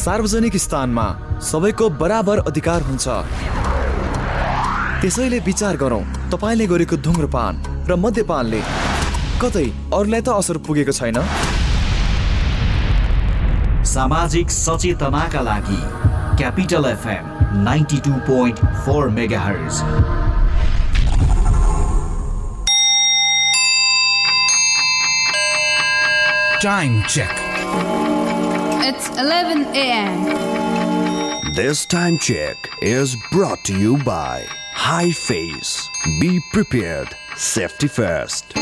[0.00, 1.06] सार्वजनिक स्थानमा
[1.44, 3.06] सबैको बराबर अधिकार हुन्छ।
[5.00, 7.54] त्यसैले विचार गरौँ तपाईँले गरेको धुम्रपान
[7.88, 8.60] र मद्यपानले
[9.42, 9.66] कतै
[9.98, 11.18] अरूलाई त असर पुगेको छैन?
[13.92, 15.80] सामाजिक सचेतनाका लागि
[16.40, 17.24] Capital FM
[17.68, 19.44] ninety two point four mega
[26.62, 27.36] Time check.
[28.82, 31.52] It's 11 a.m.
[31.52, 35.86] This time check is brought to you by High Face.
[36.18, 37.14] Be prepared.
[37.36, 38.54] Safety first.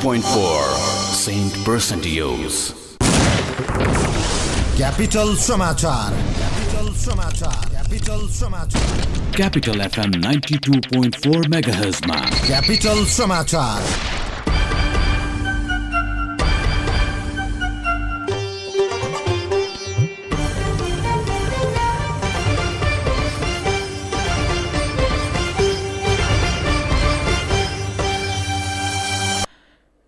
[0.00, 2.72] 92.4 Saint Percentios.
[4.76, 9.00] Capital समाचार क्यापिटल समाचार क्यापिटल समाचार
[9.38, 13.80] Capital FM 92.4 MHz मा Capital समाचार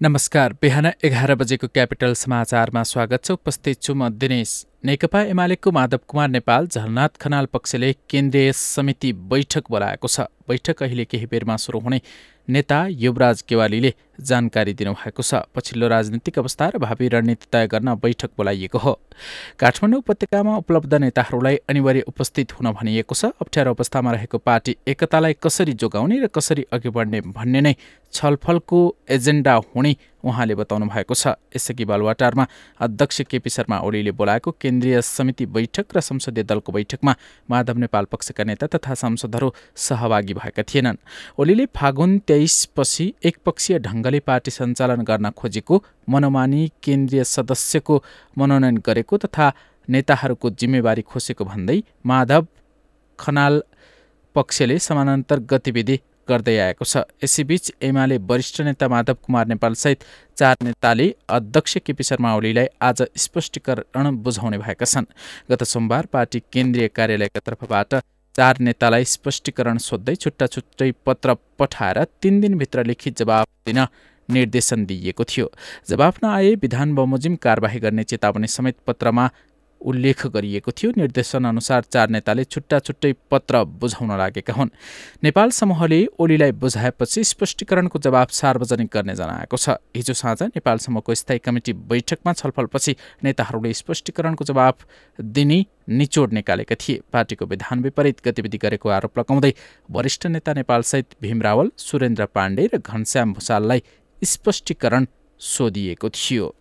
[0.04, 4.50] नमस्कार बिहान एघार बजेको capital समाचारमा स्वागत छ। उपस्थित छु म दिनेश
[4.84, 11.04] नेकपा एमालेको माधव कुमार नेपाल झलनाथ खनाल पक्षले केन्द्रीय समिति बैठक बोलाएको छ। बैठक अहिले
[11.08, 12.00] केही बेरमा सुरु हुने
[12.48, 18.30] नेता युवराज गेवालीले जानकारी दिनुभएको छ। पछिल्लो राजनीतिक अवस्था र भावी रणनीति तय गर्न बैठक
[18.36, 18.92] बोलाइएको हो।
[19.58, 25.72] काठमाडौँ उपत्यकामा उपलब्ध नेताहरूलाई अनिवार्य उपस्थित हुन भनिएको छ। अप्ठ्यारो अवस्थामा रहेको पार्टी एकतालाई कसरी
[25.74, 27.74] जोगाउने र कसरी अघि बढ्ने भन्ने नै
[28.12, 32.46] छलफलको एजेन्डा हुने उहाँले बताउनु भएको छ। यसअघि बालुवाटारमा
[32.80, 37.14] अध्यक्ष केपी शर्मा ओलीले बोलाएको केन्द्रीय समिति बैठक र संसदीय दलको बैठकमा
[37.50, 40.96] माधव नेपाल पक्षका नेता तथा सांसदहरू सहभागी भएका थिएनन्।
[41.38, 48.02] ओलीले फागुन तेइसपछि एकपक्षीय ढङ्गले पार्टी सञ्चालन गर्न खोजेको मनोमानी केन्द्रीय सदस्यको
[48.38, 49.52] मनोनयन गरेको तथा
[49.88, 52.46] नेताहरूको जिम्मेवारी खोसेको भन्दै माधव
[53.18, 53.62] खनाल
[54.34, 55.96] पक्षले समानान्तर गतिविधि
[56.28, 60.04] गर्दै आएको छ। यसैबीच एमाले वरिष्ठ नेता माधव कुमार नेपालसहित
[60.36, 65.06] चार नेताले अध्यक्ष केपी शर्मा ओलीलाई आज स्पष्टीकरण बुझाउने भएका छन्।
[65.50, 67.94] गत सोमबार पार्टी केन्द्रीय कार्यालयका तर्फबाट
[68.34, 73.86] चार नेतालाई स्पष्टीकरण सोध्दै छुट्टा छुट्टै पत्र पठाएर तीन दिनभित्र लिखित जवाब दिन
[74.28, 75.50] निर्देशन दिइएको थियो।
[75.88, 79.28] जवाफ नआए विधान बमोजिम कारवाही गर्ने चेतावनी समेत पत्रमा
[79.84, 84.70] उल्लेख गरिएको थियो। निर्देशन अनुसार चार नेताले छुट्टा छुट्टै पत्र बुझाउन लागेका हुन्।
[85.24, 91.38] नेपाल समूहले ओलीलाई बुझाएपछि स्पष्टीकरणको जवाब सार्वजनिक गर्ने जनाएको छ। हिजो साँझ नेपाल समूहको स्थायी
[91.40, 94.74] कमिटी बैठकमा छलफलपछि नेताहरूले स्पष्टीकरणको जवाब
[95.18, 99.52] दिने निचोड निकालेका थिए। पार्टीको विधान विपरीत गतिविधि गरेको आरोप लगाउँदै
[99.90, 103.82] वरिष्ठ नेता नेपालसहित भीम रावल सुरेन्द्र पाण्डे र घनश्याम भूषाललाई
[104.22, 105.06] स्पष्टीकरण
[105.40, 106.54] सोधिएको थियो।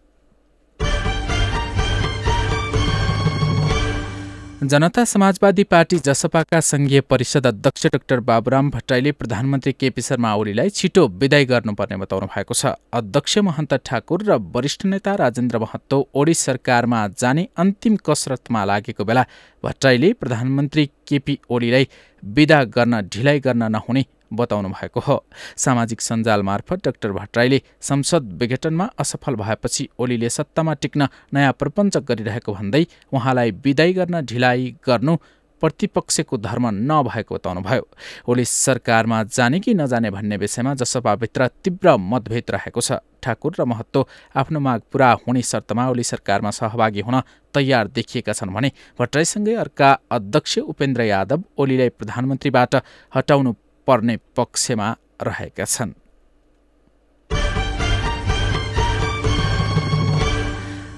[4.63, 11.07] जनता समाजवादी पार्टी जसपाका संघीय परिषद अध्यक्ष डाक्टर बाबुराम भट्टराईले प्रधानमन्त्री केपी शर्मा ओलीलाई छिटो
[11.19, 17.07] विदाय गर्नुपर्ने बताउनु भएको छ। अध्यक्ष महन्त ठाकुर र वरिष्ठ नेता राजेन्द्र महतो ओडी सरकारमा
[17.19, 19.24] जाने अन्तिम कसरतमा लागेको बेला
[19.63, 21.88] भट्टराईले प्रधानमन्त्री केपी ओलीलाई
[22.24, 25.18] विदा गर्न ढिलाइ गर्न नहुने बताउनु भएको हो।
[25.57, 32.53] सामाजिक सञ्जाल मार्फत डाक्टर भट्टराईले संसद विघटनमा असफल भएपछि ओलीले सत्तामा टिक्न नयाँ प्रपञ्च गरिरहेको
[32.53, 35.15] भन्दै उहाँलाई विदाई गर्न ढिलाइ गर्नु
[35.62, 37.88] प्रतिपक्षको धर्म नभएको बताउनुभयो।
[38.27, 44.07] ओली सरकारमा जाने कि नजाने भन्ने विषयमा जसपाभित्र तीव्र मतभेद रहेको छ। ठाकुर र महत्तो
[44.35, 47.21] आफ्नो माग पूरा हुने शर्तमा ओली सरकारमा सहभागी हुन
[47.56, 52.75] तयार देखिएका छन् भने भट्टराईसँगै अर्का अध्यक्ष उपेन्द्र यादव ओलीलाई प्रधानमन्त्रीबाट
[53.15, 53.53] हटाउनु
[53.88, 55.94] पर्ने पक्षमा रहेका छन्।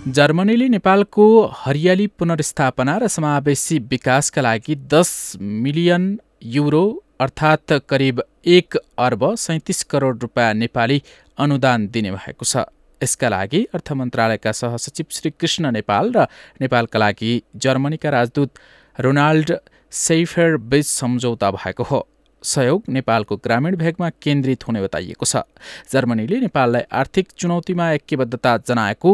[0.08, 5.12] जर्मनीले नेपालको हरियाली पुनर्स्थापना र समावेशी विकासका लागि दस
[5.42, 6.04] मिलियन
[6.44, 6.86] युरो
[7.22, 11.02] अर्थात् करिब एक अर्ब सैँतिस करोड रुपियाँ नेपाली
[11.38, 12.66] अनुदान दिने भएको छ।
[13.02, 16.28] यसका लागि अर्थ मन्त्रालयका सहसचिव श्री कृष्ण नेपाल र
[16.62, 18.52] नेपालका लागि जर्मनीका राजदूत
[19.00, 19.58] रोनाल्ड
[19.92, 22.08] सेफेर बीच सम्झौता भएको हो।
[22.46, 25.44] सहयोग नेपालको ग्रामीण भेगमा केन्द्रित हुने बताइएको छ।
[25.92, 29.12] जर्मनीले नेपाललाई आर्थिक चुनौतीमा ऐक्यबद्धता जनाएको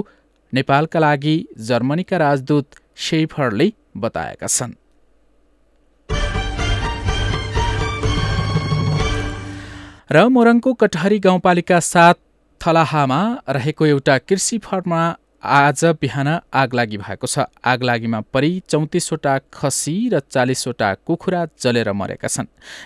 [0.53, 1.35] नेपालका लागि
[1.67, 2.67] जर्मनीका राजदूत
[2.97, 4.73] शेफरले बताएका छन्।
[10.11, 12.17] र मोरङको कटहरी गाउँपालिका सात
[12.61, 13.19] थलाहामा
[13.49, 15.03] रहेको एउटा कृषि फर्ममा
[15.43, 22.45] आज बिहान आगलागी भएको छ। आगलागीमा परि चौतिसवटा खसी र चालिसवटा कुखुरा जलेर मरेका छन्।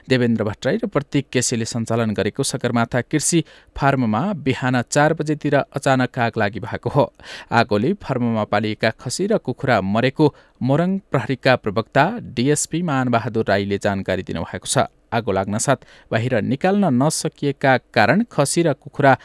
[0.10, 3.44] देवेन्द्र भट्टराई र प्रतीक केसीले सञ्चालन गरेको सगरमाथा कृषि
[3.76, 7.12] फार्ममा बिहान चार बजेतिर अचानक आगलागी भएको हो।
[7.52, 14.66] आगोले फार्ममा पालिएका खसी र कुखुरा मरेको मोरङ प्रहरीका प्रवक्ता डिएसपी मानबहादुर राईले जानकारी दिनुभएको
[14.66, 19.18] छ। आगो लाग्न साथ बाहिर निकाल्न नसकिएका कारण खसी र कुखुरा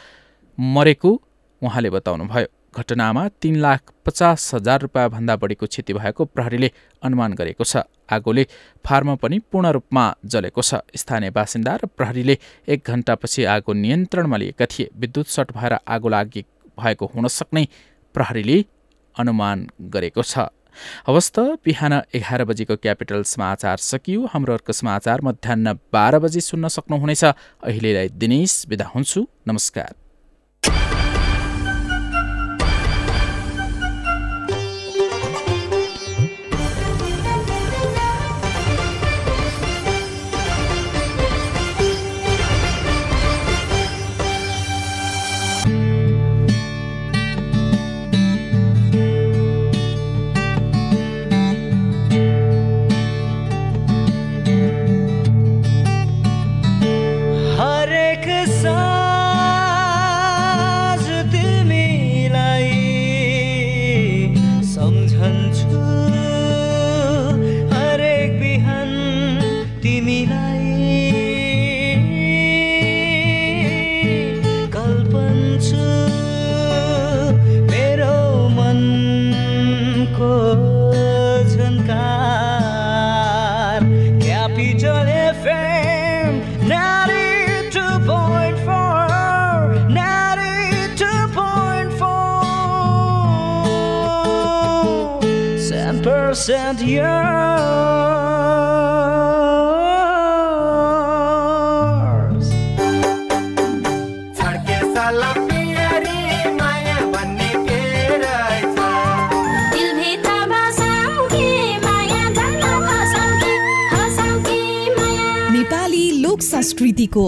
[0.59, 1.21] मरेको
[1.61, 6.71] उहाँले बताउनुभयो। घटनामा तीन लाख पचास हजार रुपियाँभन्दा बढीको क्षति भएको प्रहरीले
[7.03, 8.43] अनुमान गरेको छ। आगोले
[8.85, 12.37] फार्म पनि पूर्ण रूपमा जलेको छ। स्थानीय बासिन्दा र प्रहरीले
[12.67, 16.41] एक घण्टापछि आगो नियन्त्रणमा लिएका थिए। विद्युत सट भएर आगो लागि
[16.79, 17.67] भएको हुन सक्ने
[18.15, 18.57] प्रहरीले
[19.15, 20.47] अनुमान गरेको छ।
[21.07, 26.67] हवस् त बिहान एघार बजेको क्यापिटल समाचार सकियो। हाम्रो अर्को समाचार मध्याह बाह्र बजी सुन्न
[26.71, 27.23] सक्नुहुनेछ।
[27.67, 30.00] अहिलेलाई दिनेश बिदा हुन्छु। नमस्कार।
[69.91, 70.20] तिमीलाई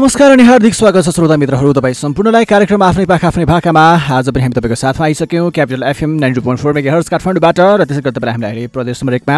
[0.00, 4.28] नमस्कार अनि हार्दिक स्वागत छ श्रोता मित्रहरू। तपाईँ सम्पूर्णलाई कार्यक्रम आफ्नै पाखा आफ्नै भाकामा आज
[4.32, 8.00] पनि हामी तपाईँको साथमा आइसक्यौँ। Capital FM ninety two point four megahertz काठमाडौँबाट र त्यसै
[8.00, 9.36] गरी तपाईँलाई अहिले प्रदेश नम्बर एकमा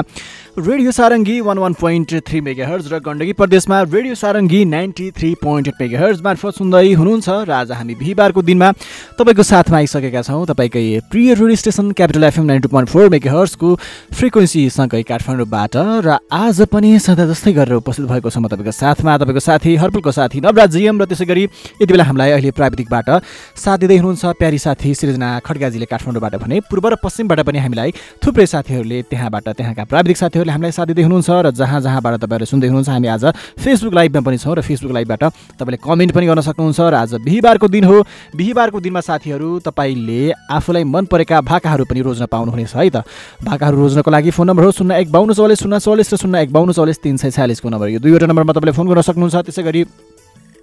[0.59, 5.69] radio Sarangi one one point three megahertz र गण्डकी प्रदेशमा radio Sarangi ninety three point
[5.69, 8.71] eight megahertz मार्फत सुन्दै हुनुहुन्छ र आज हामी बिहिबारको दिनमा
[9.19, 13.33] तपाईँको साथमा आइसकेका छौँ। तपाईँकै प्रिय radio station Capital FM ninety two point four mega
[13.35, 13.75] हर्सको
[14.15, 15.75] फ्रिक्वेन्सीसँगै काठमाडौँबाट
[16.07, 20.13] र आज पनि सदा जस्तै गरेर उपस्थित भएको छ म तपाईँको साथमा। तपाईँको साथी हर्पलको
[20.13, 21.43] साथी नवराज जिएम र त्यसै गरी
[21.81, 23.09] यति बेला हामीलाई अहिले प्राविधिकबाट
[23.57, 27.91] साथ दिँदै हुनुहुन्छ प्यारी साथी सृजना खड्गाजीले काठमाडौँबाट भने पूर्व र पश्चिमबाट पनि हामीलाई
[28.21, 32.69] थुप्रै साथीहरूले त्यहाँबाट त्यहाँका प्राविधिक साथीहरूले हामीलाई साथ दिँदै हुनुहुन्छ र जहाँ जहाँबाट तपाईँहरू सुन्दै
[32.69, 33.25] हुनुहुन्छ हामी आज
[33.57, 35.25] फेसबुक लाइभमा पनि छौँ र फेसबुक लाइभबाट
[35.57, 37.97] तपाईँले कमेन्ट पनि गर्न सक्नुहुन्छ र आज बिहिबारको दिन हो।
[38.37, 40.21] बिहिबारको दिनमा साथीहरू तपाईँले
[40.53, 42.97] आफूलाई मन परेका भाकाहरू पनि रोज्न पाउनुहुनेछ है त?
[43.41, 46.53] भाकाहरू रोज्नको लागि फोन नम्बर हो शून्य एक बाहन्न चौवालिस शून्य चौवालिस र शून्य एक
[46.53, 49.81] बाहन्न चौवालिस तिन सय छयालिसको नम्बर। यो दुईवटा नम्बरमा तपाईँले फोन गर्न सक्नुहुन्छ। त्यसै गरी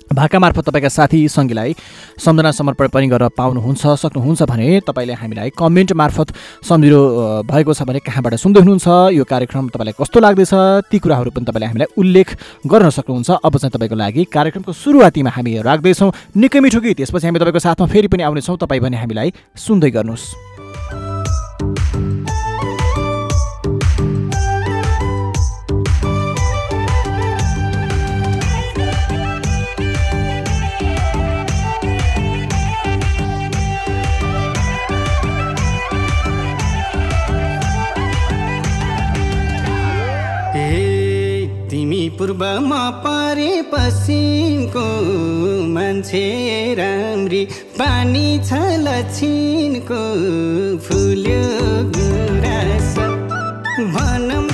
[0.10, 1.76] भाका मार्फत तपाईँका साथी सङ्गीलाई
[2.18, 6.34] सम्झना समर्पण पनि गरेर पाउनुहुन्छ सक्नुहुन्छ भने तपाईँले हामीलाई कमेन्ट मार्फत
[6.66, 10.54] सम्झिरो अ, भएको छ भने कहाँबाट सुन्दै हुनुहुन्छ यो कार्यक्रम तपाईँलाई कस्तो लाग्दैछ
[10.90, 12.28] ती कुराहरू पनि तपाईँले हामीलाई उल्लेख
[12.66, 17.40] गर्न सक्नुहुन्छ। अब चाहिँ तपाईँको लागि कार्यक्रमको सुरुवातीमा हामी राख्दैछौँ। निकै मिठो गीत त्यसपछि हामी
[17.40, 20.49] तपाईँको साथमा फेरि पनि आउनेछौँ। तपाईँ भने हामीलाई सुन्दै गर्नुहोस्।
[42.40, 44.84] पूर्वमा परे पश्चिमको
[45.76, 46.24] मान्छे
[46.80, 47.44] राम्री
[47.76, 50.00] पानी छ लक्षिणको
[50.86, 51.44] फुल्यो
[51.96, 52.96] गुराँस।
[53.96, 54.49] भनौँ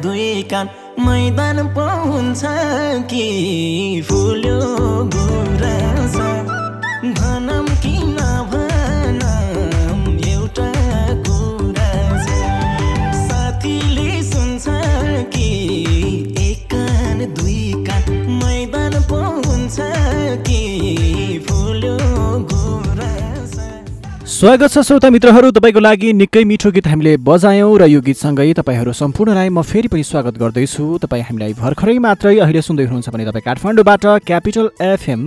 [0.00, 0.75] कान दुई
[24.36, 28.92] स्वागत छ श्रोता मित्रहरू तपाईँको लागि निकै मिठो गीत हामीले बजायौँ र यो गीतसँगै तपाईँहरू
[28.92, 33.44] सम्पूर्णलाई म फेरि पनि स्वागत गर्दैछु। तपाईँ हामीलाई भर्खरै मात्रै अहिले सुन्दै हुनुहुन्छ भने तपाईँ
[33.48, 35.20] काठमाडौँबाट Capital FM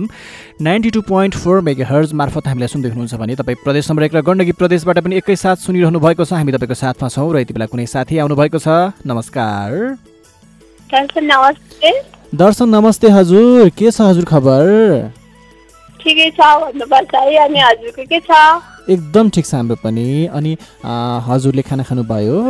[0.62, 4.22] ninety two point four megahertz मार्फत हामीलाई सुन्दै हुनुहुन्छ भने तपाईँ प्रदेश नम्बर एक र
[4.30, 7.90] गण्डकी प्रदेशबाट पनि एकैसाथ सुनिरहनु भएको छ। हामी तपाईँको साथमा छौँ र यति बेला कुनै
[7.90, 8.94] साथी आउनुभएको छ?
[9.02, 9.98] नमस्कार।
[12.30, 15.18] दर्शन नमस्ते हजुर। के छ हजुर खबर?
[16.02, 18.30] ठिकै छ भन्नुपर्छ। है अनि हजुरको के छ?
[18.88, 20.06] एकदम ठिक छ हाम्रो पनि।
[20.38, 20.52] अनि
[21.28, 22.40] हजुरले खाना खानुभयो?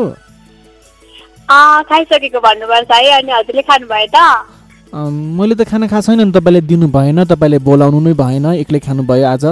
[1.91, 4.19] खाइसकेको भन्नुपर्छ। है अनि हजुरले खानुभयो त?
[4.95, 9.27] मैले त खाना खाएको छैन नि तपाईँले दिनु भएन तपाईँले बोलाउनु नै भएन एक्लै खानुभयो
[9.35, 9.45] आज।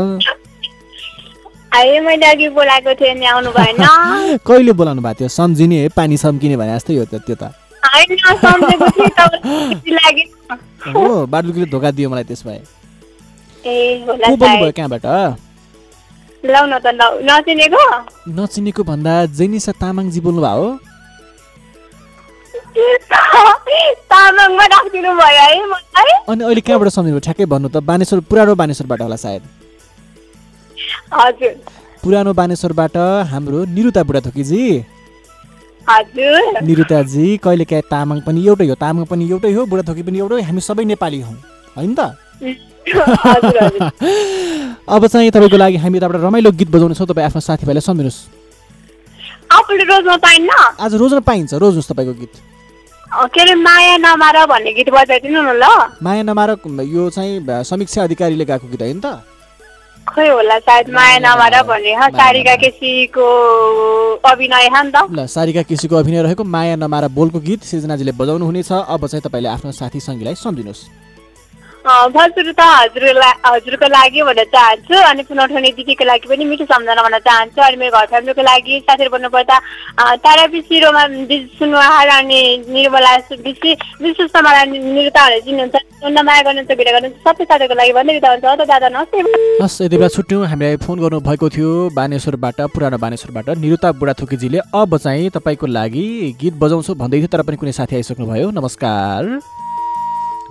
[1.74, 3.78] है मैले अघि बोलाएको थिएँ नि आउनु भएन।
[4.48, 5.28] कहिले बोलाउनु भएको थियो?
[5.28, 7.54] सम्झिने है पानी सम्किने भने जस्तै हो त्यो त।
[10.94, 12.60] हो बाटुकीले धोका दियो मलाई त्यस भए
[13.64, 15.06] को बोल्नुभयो सायद। कहाँबाट?
[17.28, 18.82] नचिनेको?
[18.84, 20.20] भन्दा जेनिसा तामाङजी
[24.74, 25.52] राखिदिनु भयो है
[26.28, 29.42] अनि अहिले कहाँबाट सम्झिनु ठ्याक्कै भन्नु त बानेश्वर पुरानो बानेश्वरबाट होला सायद।
[31.18, 31.52] हजुर।
[32.04, 32.96] पुरानो बानेश्वरबाट
[33.32, 34.62] हाम्रो निरुता बुढाथोकीजी
[36.68, 40.60] निरुताजी कहिले काहीँ तामाङ पनि एउटै हो तामाङ पनि एउटै हो बुढाथोकी पनि एउटै हामी
[40.60, 41.36] सबै नेपाली हौँ।
[41.76, 42.00] होइन त?
[44.88, 48.18] अब चाहिँ तपाईँको लागि हामी यताबाट रमाइलो गीत बजाउनेछौँ। तपाईँ आफ्नो साथीभाइलाई सम्झिनुहोस्।
[50.80, 52.34] आज रोज्न पाइन्छ रोज्नुहोस् तपाईँको गीत।
[53.32, 55.64] के अरे माया नमार भन्ने गीत बजाइदिनु न ल।
[56.02, 56.50] माया नमार
[56.84, 59.06] यो चाहिँ समीक्षा अधिकारीले गाएको गीत होइन त।
[60.08, 63.26] होला सायद माया नमार भन्ने। ह सारिका केसीको
[64.24, 68.44] अभिनय ह नि त। ल सारिका केसीको अभिनय रहेको माया नमारा बोलको गीत सृजनाजीले बजाउनु
[68.44, 70.80] हुनेछ अब चाहिँ तपाईँले आफ्नो साथी सङ्गीलाई सम्झिनुहोस्।
[71.88, 77.18] हजुर त हजुरलाई हजुरको लागि भन्न चाहन्छु अनि पुनौठाउने दिदीको लागि पनि मिठो सम्झना भन्न
[77.28, 79.56] चाहन्छु अनि मेरो घर फ्यामिलीको लागि साथीहरू भन्नुपर्दा
[80.24, 81.04] तारा बिसी रोमा
[81.58, 83.12] सुनवाहार अनि निर्मला
[83.46, 83.70] बिसी
[84.02, 88.44] विश्व समारा निरुताहरू चिन्नुहुन्छ। उनलाई माया गर्नुहुन्छ भिडियो गर्नुहुन्छ। सबै साथीहरूको लागि भन्दै बिदा हुन्छ
[88.44, 89.18] त दादा नमस्ते।
[89.62, 94.96] हस् यति बेला छुट्यौँ। हामीलाई फोन गर्नु भएको थियो बानेश्वरबाट पुरानो बानेश्वरबाट निरुता बुढाथोकीजीले। अब
[95.04, 96.06] चाहिँ तपाईँको लागि
[96.40, 99.24] गीत बजाउँछु भन्दै थियो तर पनि कुनै साथी आइसक्नुभयो। नमस्कार।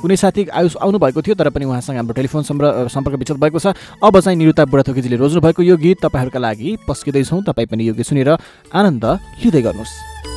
[0.02, 3.74] कुनै साथी आयु आउनु भएको थियो तर पनि उहाँसँग हाम्रो टेलिफोन सम्पर्क विच्छेद भएको छ।
[3.98, 8.06] अब चाहिँ निरुता बुढाथोकीजीले रोज्नु भएको यो गीत तपाईँहरूका लागि पस्किँदैछौँ। तपाईँ पनि यो गीत
[8.06, 8.30] सुनेर
[8.72, 9.06] आनन्द
[9.42, 10.37] लिँदै गर्नुहोस्।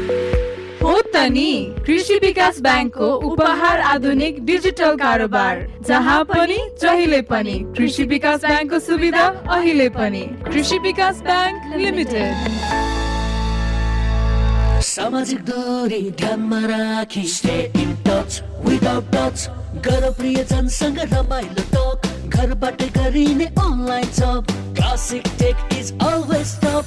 [0.83, 1.49] हो त नि
[1.85, 5.55] कृषि विकास ब्याङ्कको उपहार आधुनिक डिजिटल कारोबार
[5.87, 9.25] जहाँ पनि जहिले पनि कृषि विकास ब्याङ्कको सुविधा
[9.57, 12.33] अहिले पनि। कृषि विकास ब्याङ्क लिमिटेड।
[14.83, 19.37] सामाजिक दूरी ध्यानमा राखी stay in touch without touch
[19.85, 21.97] गर प्रियजनसँग रमाइलो टक
[22.35, 24.41] घरबाटै गरिने online job
[24.75, 26.85] classic tech is always top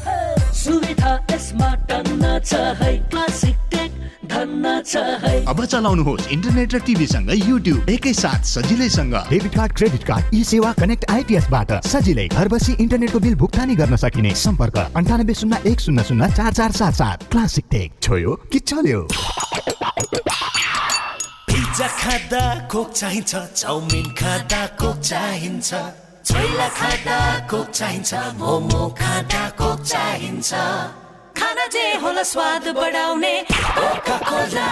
[0.64, 2.52] सुविधा यसमा टन्न छ
[2.82, 3.83] है क्लासिक टेक
[4.34, 11.72] अब चलाउनुहोस् इन्टरनेट र टिभीसँग युट्युब एकैसाथ सजिलैसँग। Debit card credit card eSewa connect आइपिएसबाट
[11.86, 16.52] सजिलै घर बसी इन्टरनेटको बिल भुक्तानी गर्न सकिने। सम्पर्क अन्ठानब्बे शून्य एक शून्य शून्य चार
[16.52, 17.92] चार सात सात। Classic tech.
[18.02, 19.00] छोयो कि चल्यो?
[21.48, 25.70] पिज्जा खाँदा कोक चाहिन्छ चाउमिन खाँदा कोक चाहिन्छ।
[26.24, 27.18] छोइला खाँदा
[27.50, 31.03] कोक चाहिन्छ मोमो खाँदा कोक चाहिन्छ।
[31.38, 34.68] खाना जे होला स्वाद बढाउने। Coca Cola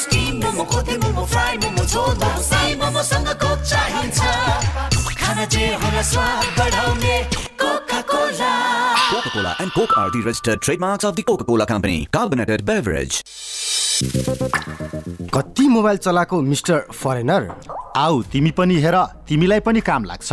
[0.00, 4.20] steam momo kothe momo fry momo jhol momo Sai मोमोसँग Coke चाहिन्छ।
[5.20, 7.16] खाना जे होला स्वाद बढाउने
[7.62, 8.54] Coca Cola
[9.06, 12.08] Coca-Cola and Coke are the registered trademarks of the Coca-Cola Company.
[12.12, 13.22] Carbonated beverage.
[15.34, 17.48] कति मोबाइल चलाएको मिस्टर फरेनर?
[17.96, 18.96] आऊ तिमी पनि हेर
[19.28, 20.32] तिमीलाई पनि काम लाग्छ।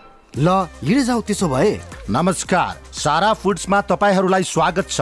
[0.37, 0.47] ल
[0.83, 5.01] हिँडे जाऊ त्यसो भए। नमस्कार सारा फुड्समा तपाईँहरूलाई स्वागत छ।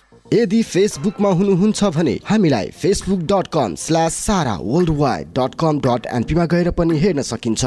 [0.33, 6.05] यदि फेसबुकमा हुनुहुन्छ भने हामीलाई Facebook dot com slash Sara world wide dot com dot
[6.17, 7.63] एनपीमा गएर पनि हेर्न सकिन्छ।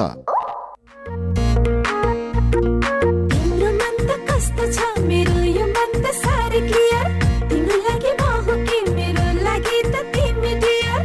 [3.32, 7.06] तिम्रो मन त कस्तो छ मेरो यो मन त साह्रै क्लियर
[7.52, 11.00] तिम्रो लागि म हो कि मेरो लागि त तिमी डियर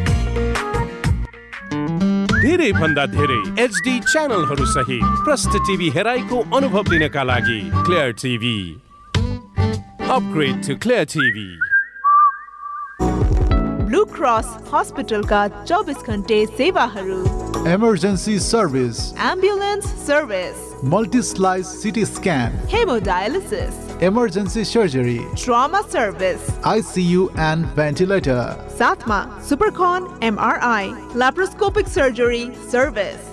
[2.41, 8.59] धेरै भन्दा धेरै एचडी च्यानलहरू सहित प्रष्ट टिभी हेराइको अनुभव लिनका लागि clear TV
[10.10, 11.48] Upgrade to clear TV
[13.86, 17.22] blue cross हस्पिटलका चौबिस घन्टे सेवाहरू
[17.72, 20.56] emergency service, ambulance service
[20.94, 28.42] multi slice CT scan, haemodialysis emergency surgery, trauma service ICU and ventilator.
[28.78, 33.32] साथमा सुपरकन एमआरआई ल्याप्रोस्कोपिक सर्जरी सर्भिस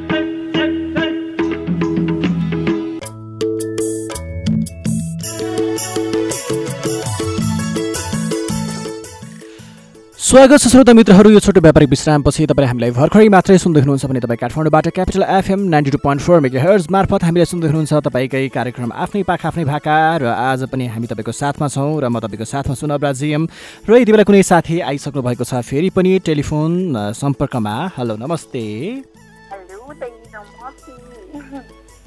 [10.31, 14.19] स्वागत छ श्रोता मित्रहरू यो छोटो व्यापारिक विश्रामपछि तपाईँ हामीलाई भर्खरै मात्रै सुन्दै हुनुहुन्छ भने
[14.23, 18.47] तपाईँ काठमाडौँबाट capital FM ninety two point four mega hertz मार्फत हामीलाई सुन्दै हुनुहुन्छ तपाईँकै
[18.55, 22.47] कार्यक्रम आफ्नै पाख आफ्नै भाका र आज पनि हामी तपाईँको साथमा छौँ र म तपाईँको
[22.47, 23.43] साथमा छु नवराजिएम
[23.83, 26.71] र यति बेला कुनै साथी आइसक्नु भएको छ फेरि पनि टेलिफोन
[27.11, 28.63] सम्पर्कमा। हेलो नमस्ते।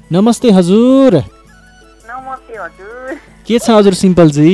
[0.09, 1.21] नमस्ते। हजुर।
[3.45, 4.53] के छ हजुर सिम्पलजी?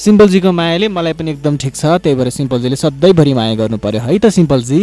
[0.00, 4.18] सिम्पलजीको मायाले मलाई पनि एकदम ठिक छ त्यही भएर सिम्पलजीले सधैँभरि माया गर्नु पर्यो। है
[4.18, 4.80] त सिम्पलजी?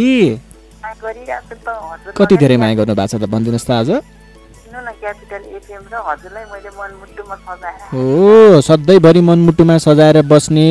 [2.18, 3.90] कति धेरै माया गर्नु भएको छ त भनिदिनुहोस् त आज?
[7.94, 10.70] हो सधैँभरि मनमुटुमा सजाएर बस्ने।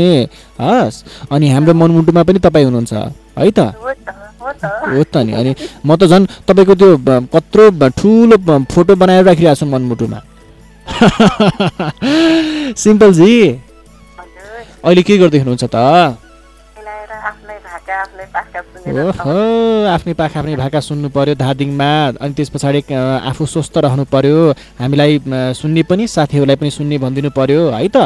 [0.62, 2.94] हस् अनि हाम्रो मनमुटुमा पनि तपाईँ हुनुहुन्छ।
[3.36, 3.60] है त?
[4.40, 5.52] हो त नि अनि
[5.84, 6.96] म त झन् तपाईँको त्यो
[7.36, 7.64] कत्रो
[8.00, 8.36] ठुलो
[8.72, 10.20] फोटो बनाएर राखिरहेको छु मनमुटुमा।
[12.84, 13.67] सिम्पलजी।
[14.86, 15.78] अहिले के गर्दै हुनुहुन्छ त?
[19.88, 22.80] आफ्नै पाखा आफ्नै भाका सुन्नु पर्यो धादिङमा। अनि त्यस पछाडि
[23.30, 24.38] आफू स्वस्थ रहनु पर्यो।
[24.80, 25.12] हामीलाई
[25.58, 27.98] सुन्ने पनि साथीहरूलाई पनि सुन्ने भनिदिनु पर्यो है त?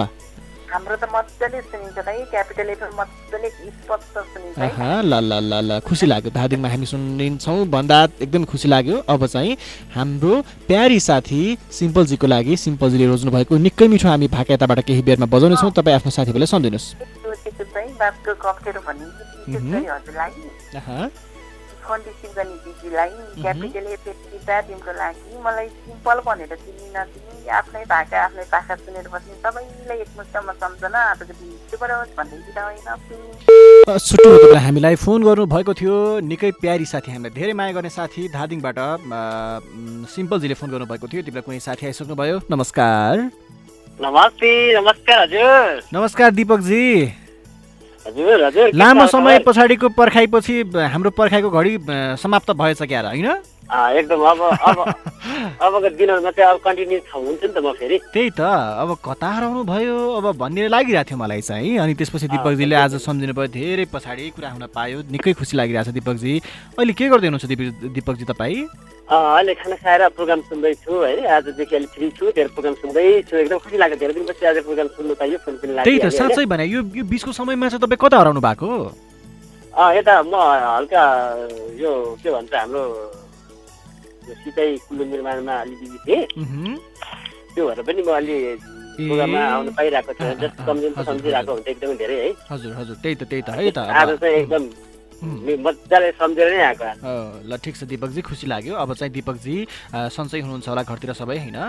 [0.72, 4.56] हाम्रो त मजाले सुनिन्छ है क्यापिटल एफएम मजाले स्पष्ट सुनिन्छ
[5.04, 9.52] ल ल ल ल खुसी लाग्यो धादिङमा हामी सुनिन्छौँ। भन्दा एकदम खुसी लाग्यो। अब चाहिँ
[9.96, 10.34] हाम्रो
[10.68, 11.42] प्यारी साथी
[11.80, 16.12] सिम्पलजीको लागि सिम्पलजीले रोज्नु भएको निकै मिठो हामी भाका यताबाट केही बेरमा बजाउनेछौँ। तपाईँ आफ्नो
[16.18, 16.88] साथीहरूलाई सम्झिनुहोस्।
[21.86, 24.17] फोन रिसिभ गर्ने दिदीलाई क्यापिटल एफएम
[24.67, 30.54] टिमको लागि मलाई सिम्पल भनेर चिनी नचिनी आफ्नै भाका आफ्नै पाखा सुनेर बस्ने सबैलाई एकमुष्टमा
[30.63, 31.50] सम्झना आजको दिन
[31.82, 32.88] रहोस् भन्दै बिदा होइन
[33.88, 35.96] तपाईँलाई हामीलाई फोन गर्नु भएको थियो।
[36.32, 38.78] निकै प्यारी साथी हामीलाई धेरै माया गर्ने साथी धादिङबाट
[40.15, 42.38] सिम्पलजीले फोन गर्नुभएको थियो। बेला कुनै साथी आइसक्नुभयो?
[42.52, 43.13] नमस्कार।
[44.00, 46.86] नमस्ते नमस्कार हजुर। नमस्कार दिपकजी।
[48.76, 49.40] लामो समय?
[49.40, 51.78] पछाडिको पर्खाइपछि हाम्रो पर्खाइको घडी
[52.18, 53.30] समाप्त भएछ क्या र होइन
[53.72, 54.80] एकदम अब अब
[55.64, 58.42] अबको दिनहरूमा चाहिँ अब कन्टिन्यू हुन्छ नि त म फेरि। त्यही त
[58.84, 63.34] अब कता हराउनु भयो अब भन्ने लागिरहेको थियो मलाई चाहिँ अनि त्यसपछि दिपकजीले आज सम्झिनु
[63.38, 66.34] भयो धेरै पछाडि कुरा हुन पायो निकै खुसी लागिरहेको छ दिपकजी।
[66.80, 68.60] अहिले के गर्दै हुनुहुन्छ दिप- दिपकजी तपाईँ?
[69.12, 73.78] अहिले खाना खाएर प्रोग्राम सुन्दैछु होइन आजदेखि अहिले फ्री छु तेरो प्रोग्राम सुन्दैछु एकदम खुसी
[73.78, 76.80] लाग्यो धेरै दिनपछि आज प्रोग्राम सुन्नु पाइयो फोन पनि त्यही त लाग्यो साँच्चै भने यो
[77.00, 78.70] यो बिचको समयमा चाहिँ तपाईँ कता हराउनु भएको?
[79.96, 81.04] यता म हल्का
[81.80, 81.92] यो
[82.24, 82.84] के भन्छ हाम्रो
[84.26, 86.24] सिँचाइ कुलो निर्माणमा अलि बिजी थिएँ।
[87.56, 88.36] त्यो भएर पनि म अलि
[88.96, 93.24] प्रोग्राममा आउनु पाइरहेको थिएँ जस्ट सम्झिनु सम्झिरहेको हुन्छ एकदमै धेरै है हजुर हजुर त्यही त
[93.32, 94.64] त्यही त है त आज चाहिँ एकदम
[95.66, 96.90] मजाले सम्झेर नै आएको
[97.50, 99.56] ल ठिक छ दिपकजी खुसी लाग्यो अब चाहिँ दिपकजी
[100.16, 101.60] सन्चै हुनुहुन्छ होला घरतिर सबै होइन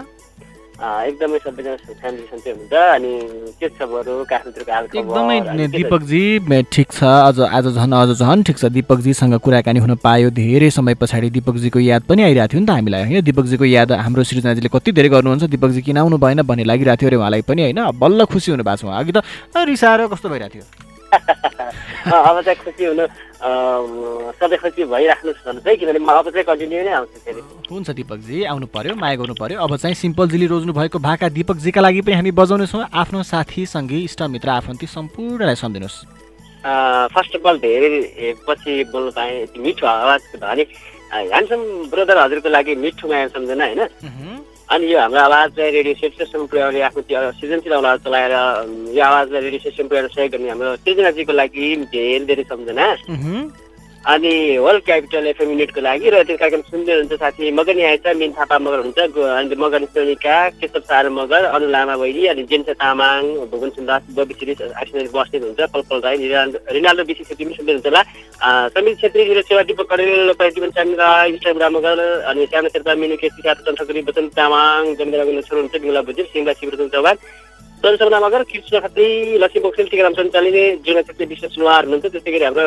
[0.83, 3.13] एकदमै सबैजना फ्यामिली सन्चै हुनुहुन्छ अनि
[3.61, 5.67] के छ बरु काठमाडौँको हाल खबर एकदमै?
[5.79, 6.23] दिपकजी
[6.75, 10.95] ठिक छ अझ आज झन् अझ झन् ठिक छ। दिपकजीसँग कुराकानी हुन पायो धेरै समय
[10.99, 13.21] पछाडि। दिपकजीको याद पनि आइरहेको थियो नि त हामीलाई होइन?
[13.31, 17.17] दिपकजीको याद हाम्रो सृजनाजीले कति धेरै गर्नुहुन्छ दिपकजी किन आउनु भएन भन्ने लागिरहेको थियो अरे
[17.23, 17.81] उहाँलाई पनि होइन?
[18.03, 19.23] बल्ल खुसी हुनु भएको छ उहाँ अघि त
[19.71, 20.91] रिसाएर कस्तो भइरहेको थियो?
[21.13, 23.05] अब चाहिँ खुसी हुनु
[24.39, 28.45] सधैँ खुसी भइराख्नुहोस् भन्नुहोस् है किनभने म अब चाहिँ कन्टिन्यू नै आउँछु फेरि। हुन्छ दिपकजी
[28.53, 32.31] आउनु पर्यो माया गर्नु पर्यो। अब चाहिँ सिम्पलजीले रोज्नु भएको भाका दिपकजीका लागि पनि हामी
[32.33, 35.99] बजाउनेछौँ। आफ्नो साथी सङ्गी इष्टमित्र आफन्ती सम्पूर्णलाई सम्झिनुहोस्।
[37.15, 40.65] फर्स्ट अफ अल धेरै पछि बोल्नु पाएँ मिठो आवाजको धनी
[41.13, 41.61] ह्यान्डसम
[41.93, 43.83] ब्रदर हजुरको लागि मिठो माया सम्झना होइन?
[44.73, 46.13] अनि यो हाम्रो आवाज चाहिँ रेडियो सेट
[46.51, 48.33] पुर्याउने आफ्नो त्यो सृजनशील आवाज चलाएर
[48.97, 52.87] यो आवाजलाई रेडियो सेसन पुर्याएर सहयोग गर्ने हाम्रो सृजनाजीको लागि धेरै धेरै सम्झना।
[54.03, 58.33] अनि होल क्यापिटल एफएम युनिटको लागि र त्यो कार्यक्रम सुन्दै हुनुहुन्छ साथी मगनी आएछ मिन
[58.35, 63.23] थापा मगर हुन्छ अनि मगन सोनिका केशव सार मगर अनु लामा बहिनी अनि जेन्सा तामाङ
[63.53, 66.17] भुवन सुन्दास बबी सिरिज आसिन बस्ने हुनुहुन्छ। पल पल राई
[66.75, 68.03] रिनाल्डो बिसी छेत्री पनि सुन्दै हुन्छ होला।
[68.75, 73.41] समीर छेत्री निरज सेवा दिपक कडेल प्रतिवन चामिरा इन्स्टाम रामगर अनि श्याम शेर्पा मिनु केसी
[73.47, 78.81] साथ चन्द्रकरी बचन तामाङ जमिरा गुल्लो छोरो हुन्छ बिमला भुजेल सिंहला शिवरचन्द्र चौहान। मगर कृष्ण
[78.81, 79.07] खत्री
[79.43, 82.67] लक्ष्मी बोक्सेल टिकाराम सञ्चालिने जुना छेत्री विश्व सुनवार हुनुहुन्छ। त्यस्तै गरी हाम्रो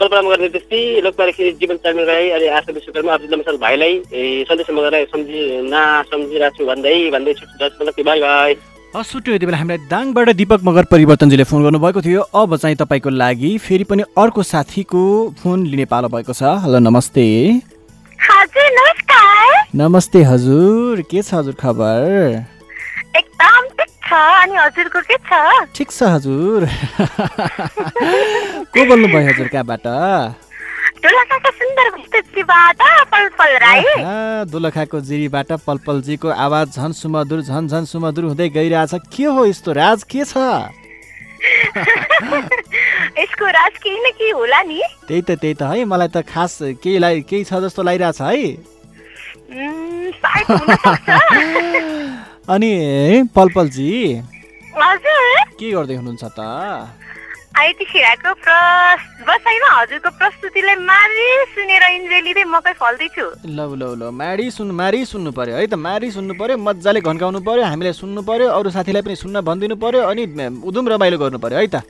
[0.00, 4.44] कल्पना मगर निर्देशी लोकपाल खिरी जीवन चामिल राई अनि आशा विश्वकर्मा अब्दुल मसल भाइलाई। ए,
[4.48, 8.54] सन्देश मगरलाई सम्झि नसम्झिरहेको छु भन्दै भन्दै मतलब बाई बाई।
[8.96, 13.10] हस् छुट्यो यति बेला हामीलाई दाङबाट दिपक मगर परिवर्तनजीले फोन गर्नुभएको थियो। अब चाहिँ तपाईँको
[13.12, 15.02] लागि फेरि पनि अर्को साथीको
[15.42, 17.24] फोन लिने पालो भएको छ। हेलो नमस्ते।
[18.18, 22.57] हजुर नमस्कार। नमस्ते हजुर। के छ हजुर खबर?
[24.08, 25.38] छ अनि हजुरको के छ
[25.76, 26.66] ठिक छ हजुर
[28.74, 29.86] को बोल्नुभयो हजुर कहाँबाट
[34.52, 40.02] दोलखाका जिरीबाट पलपलजीको आवाज झन् सुमधुर झन् झन् सुमधुर हुँदै गइरहेछ के हो यस्तो राज
[40.10, 40.36] के छ
[43.18, 46.58] यसको राज केही न केही होला नि त्यही त त्यही त है मलाई त खास
[46.82, 48.36] केही केही छ जस्तो लागिरहेछ है
[52.48, 53.92] अनि पलपलजी?
[55.60, 56.40] के गर्दै हुनुहुन्छ त?
[57.60, 64.46] आइतिखेरको प्रस बसाइमा हजुरको प्रस्तुतिलाई मारि सुनेर इन्जोय लिँदै मकै फल्दैछु। ल ल ल माडी
[64.56, 68.48] सुन्नु मारी सुन्नु पर्यो है त मारी सुन्नु पर्यो मजाले घन्काउनु पर्यो हामीलाई सुन्नु पर्यो
[68.48, 70.24] अरू साथीलाई पनि सुन्न भनिदिनु पर्यो अनि
[70.64, 71.84] उदुम रमाइलो गर्नु पर्यो है त।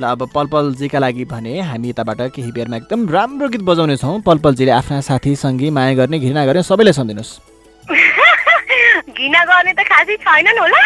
[0.00, 5.00] ल अब पलपलजीका लागि भने हामी यताबाट केही बेरमा एकदम राम्रो गीत बजाउनेछौँ पलपलजीले आफ्ना
[5.06, 7.32] साथी सङ्गी माया गर्ने घृणा गर्ने सबैलाई सम्झिनुहोस्।
[9.20, 10.82] घिना गर्ने त खासै छैनन् होला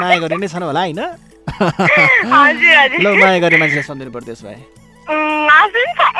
[0.00, 1.00] माया गर्ने नै छन् होला होइन?
[3.02, 4.58] ल माया गर्ने मान्छेलाई सम्झिनु पर्यो त्यसो भए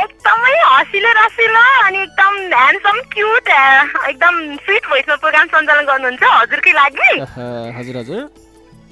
[0.02, 7.10] एकदमै हँसिलो रसिलो अनि एकदम ह्यान्डसम क्युट एकदम स्विट भोइसमा प्रोग्राम सञ्चालन गर्नुहुन्छ हजुरकै लागि।
[7.78, 8.22] हजुर हजुर।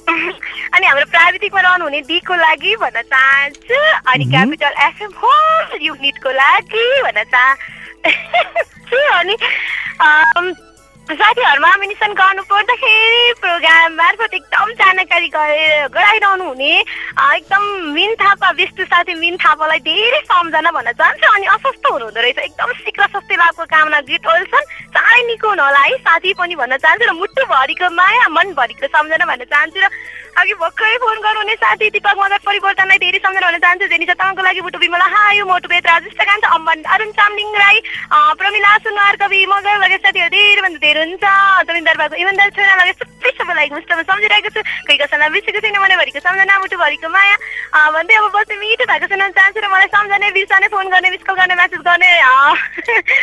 [0.74, 3.80] अनि हाम्रो प्राविधिकमा रहनुहुने डीको लागि भन्न चाहन्छु
[4.12, 9.35] अनि क्यापिटल एफएम होल युनिटको लागि भन्न चाहन्छु अनि
[11.05, 17.62] साथीहरूमा मेन्सन गर्नु पर्दाखेरि प्रोग्राम मार्फत एकदम जानकारी गरे- गराइरहनु हुने एकदम
[17.93, 22.73] मिन थापा विष्णु साथी मिन थापालाई धेरै सम्झना भन्न चाहन्छु अनि अस्वस्थ हुनुहुँदो रहेछ। एकदम
[22.81, 24.64] शीघ्र स्वास्थ्य लाभको कामना ग्रेट ओल्सन
[24.97, 29.45] चाँडै निको हुनु होला है। साथी पनि भन्न चाहन्छु र मुटुभरिको माया मनभरिको सम्झना भन्न
[29.45, 29.87] चाहन्छु र
[30.37, 34.61] अघि भर्खरै फोन गर्नुहुने साथी दिपक मदर परिवर्तनलाई धेरै सम्झना भन्न चाहन्छु जेनिसा तामाङको लागि
[34.66, 36.14] बुटु विमला हायो मोटु बेत राजेश
[36.51, 37.81] अम्बन अरुण चामलिङ राई
[38.38, 41.35] प्रमिला सुनवार कवि मगर लगायत साथीहरू धेरै भन्दा धेरै हुन्छ
[41.66, 47.09] जमिनदार भएको छोरा सबै सबैलाई मुस्टमा सम्झिरहेको छु कोही कसैलाई बिर्सेको छैन मनैभरिको सम्झना मुटुभरिको
[47.09, 47.37] माया
[47.91, 51.35] भन्दै अब बस्दै मिठो भएको सुनाउन चाहन्छु र मलाई सम्झने बिर्सने फोन गर्ने मिस कल
[51.35, 52.11] गर्ने म्यासेज गर्ने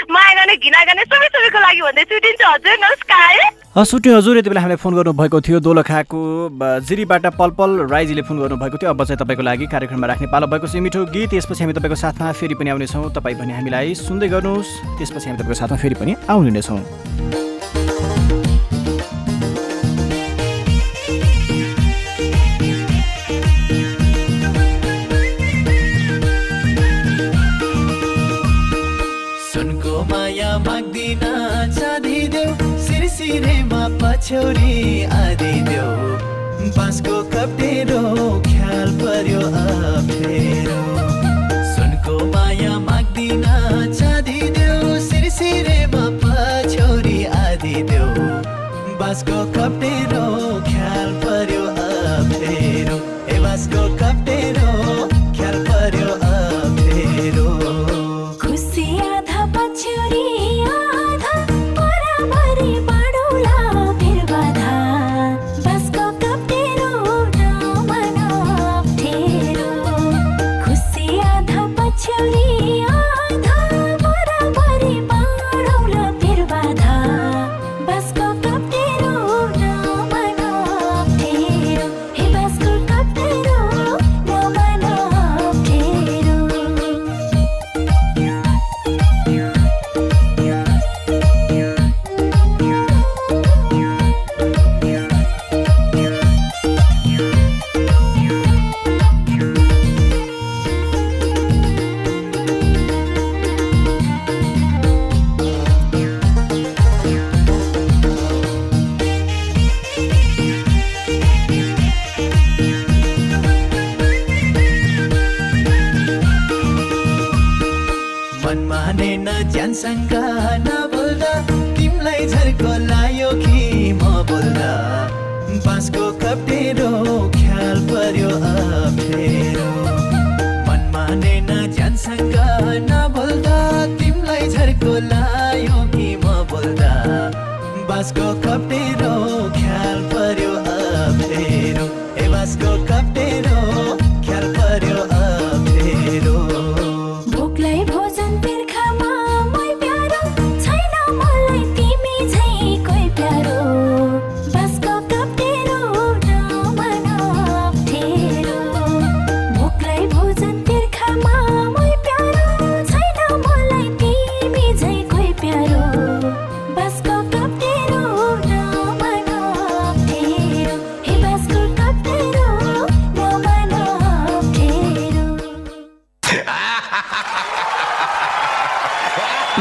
[0.09, 4.61] माया गर्ने घिना गर्ने सबै सबैको लागि भन्दै छुट्टिन्छु हजुर नमस्कार सुट्यो हजुर यति बेला
[4.61, 6.23] हामीलाई फोन गर्नुभएको थियो दोलखाको
[6.83, 10.81] जिरीबाट पलपल राईजीले फोन गर्नुभएको थियो अब चाहिँ तपाईँको लागि कार्यक्रममा राख्ने पालो भएको छ
[10.81, 15.29] मिठो गीत त्यसपछि हामी तपाईँको साथमा फेरि पनि आउनेछौँ तपाईँ पनि हामीलाई सुन्दै गर्नुहोस् त्यसपछि
[15.29, 17.50] हामी तपाईँको साथमा फेरि पनि आउने नै छौँ
[33.31, 38.01] सिरसिरेमा पछ्यौरी आदि देऊ। बाँसको कप्टेरो
[38.47, 40.79] ख्याल पर्यो अप्ठेरो
[41.71, 43.43] सुनको माया माग्दिन
[43.95, 48.11] चाँदी देऊ सिरसिरेमा पछ्यौरी आदि देऊ।
[48.99, 50.25] बाँसको कप्टेरो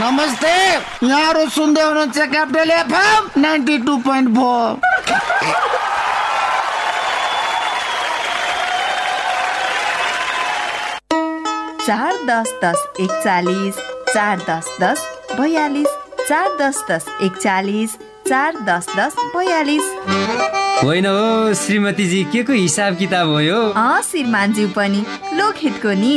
[0.01, 0.51] नमस्ते
[1.07, 4.81] यहाँहरू सुन्दै हुनुहुन्छ capital FM ninety two point four.
[11.85, 13.85] चार दस दस एकचालिस
[14.15, 15.07] चार दस दस
[15.41, 15.89] बयालिस
[16.29, 17.97] चार दस दस एकचालिस
[18.29, 19.95] चार दस दस बयालिस।
[20.83, 23.63] होइन हो श्रीमतीजी के को हिसाब किताब हो यो?
[24.03, 26.17] श्रीमानज्यू पनि लोकहितको नि।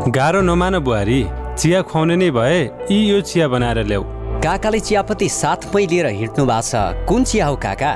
[0.00, 1.18] गाह्रो नमान बुहारी
[1.60, 2.60] चिया खुवाउने नै भए
[2.90, 4.02] यी यो चिया बनाएर ल्याऊ।
[4.40, 7.92] काकाले चियापत्ती साथमै लिएर हिँड्नु भएको छ। कुन चिया हो काका?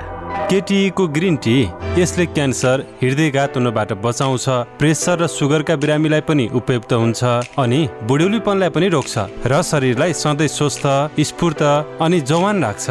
[0.51, 1.57] केटिएको ग्रिन टी
[1.99, 4.47] यसले क्यान्सर हृदयघात हुनबाट बचाउँछ
[4.79, 7.25] प्रेसर र सुगरका बिरामीलाई पनि उपयुक्त हुन्छ
[7.57, 9.15] अनि बुढ्यौलीपनलाई पनि रोक्छ
[9.49, 10.85] र शरीरलाई सधैँ स्वस्थ
[11.25, 11.63] स्फूर्त
[12.05, 12.87] अनि जवान राख्छ।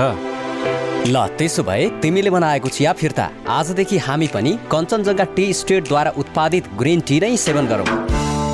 [1.05, 6.99] ल त्यसो भए तिमीले बनाएको चिया फिर्ता। आजदेखि हामी पनि कञ्चनजङ्घा टी स्टेटद्वारा उत्पादित ग्रिन
[7.07, 8.12] टी नै सेवन गरौँ।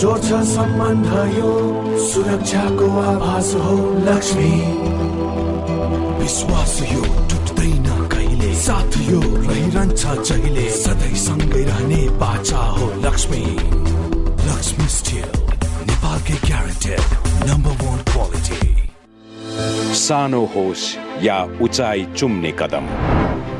[0.00, 1.50] जोड्छ सम्बन्ध यो
[2.06, 4.50] सुरक्षाको आभास हो लक्ष्मी।
[6.18, 8.52] विश्वास यो टुट्दैन कहिले?
[8.54, 10.68] साथ यो रहिरहन्छ जहिले?
[10.72, 13.44] सधैँ सँगै रहने बाचा हो लक्ष्मी।
[14.48, 15.30] लक्ष्मी स्टिल
[15.88, 18.60] नेपालकै ग्यारेन्टेड नम्बर वान क्वालिटी
[19.96, 20.84] सानो होस्
[21.24, 22.92] या उचाइ चुम्ने कदम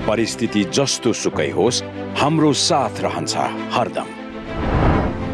[0.09, 1.83] परिस्थिति जस्तो सुकै होस्
[2.21, 3.37] हाम्रो साथ रहन्छ
[3.77, 4.16] हरदम।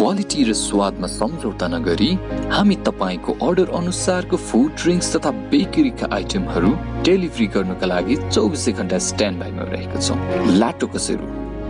[0.00, 2.08] क्वालिटी र स्वादमा सम्झौता नगरी
[2.50, 6.70] हामी तपाईँको अर्डर अनुसारको फुड ड्रिङ्क्स तथा बेकरीका आइटमहरू
[7.04, 10.18] डेलिभरी गर्नुका लागि चौबिसै घन्टा स्ट्यान्ड बाईमा रहेका छौँ।
[10.56, 11.26] Lato Kasero.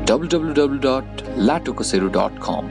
[0.09, 2.70] W W W dot Lato Kasero dot com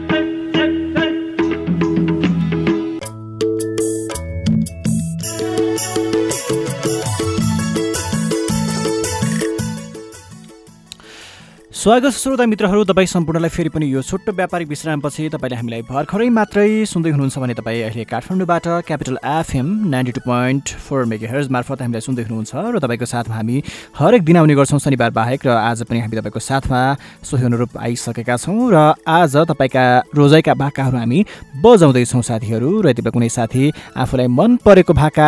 [11.81, 16.85] स्वागत श्रोता मित्रहरू तपाईँ सम्पूर्णलाई फेरि पनि यो छोटो व्यापारिक विश्रामपछि तपाईँले हामीलाई भर्खरै मात्रै
[16.85, 21.81] सुन्दै हुनुहुन्छ भने तपाईँ अहिले काठमाडौँबाट capital FM ninety two point four mega hertz मार्फत
[21.81, 23.57] हामीलाई सुन्दै हुनुहुन्छ र तपाईँको साथमा हामी
[23.97, 26.81] हरेक दिन आउने गर्छौँ शनिबार बाहेक र आज पनि हामी तपाईँको साथमा
[27.25, 31.25] सोही अनुरूप आइसकेका छौँ र आज तपाईँका रोजाइका भाकाहरू हामी
[31.65, 35.27] बजाउँदैछौँ साथीहरू र यति बेला कुनै साथी आफूलाई मन परेको भाका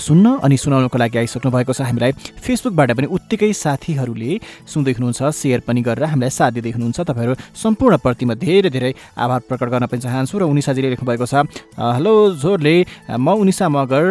[0.00, 5.60] सुन्न अनि सुनाउनको लागि आइसक्नु भएको छ। हामीलाई फेसबुकबाट पनि उत्तिकै साथीहरूले सुन्दै हुनुहुन्छ सेयर
[5.68, 10.34] पनि गरेर हामीलाई साथ दिँदै हुनुहुन्छ। तपाईँहरू सम्पूर्णप्रतिमा धेरै धेरै आभार प्रकट गर्न पनि चाहन्छु
[10.38, 11.34] र उनिसाजीले लेख्नुभएको छ
[11.76, 12.74] हेलो जोरले
[13.18, 14.04] म उनिसा मगर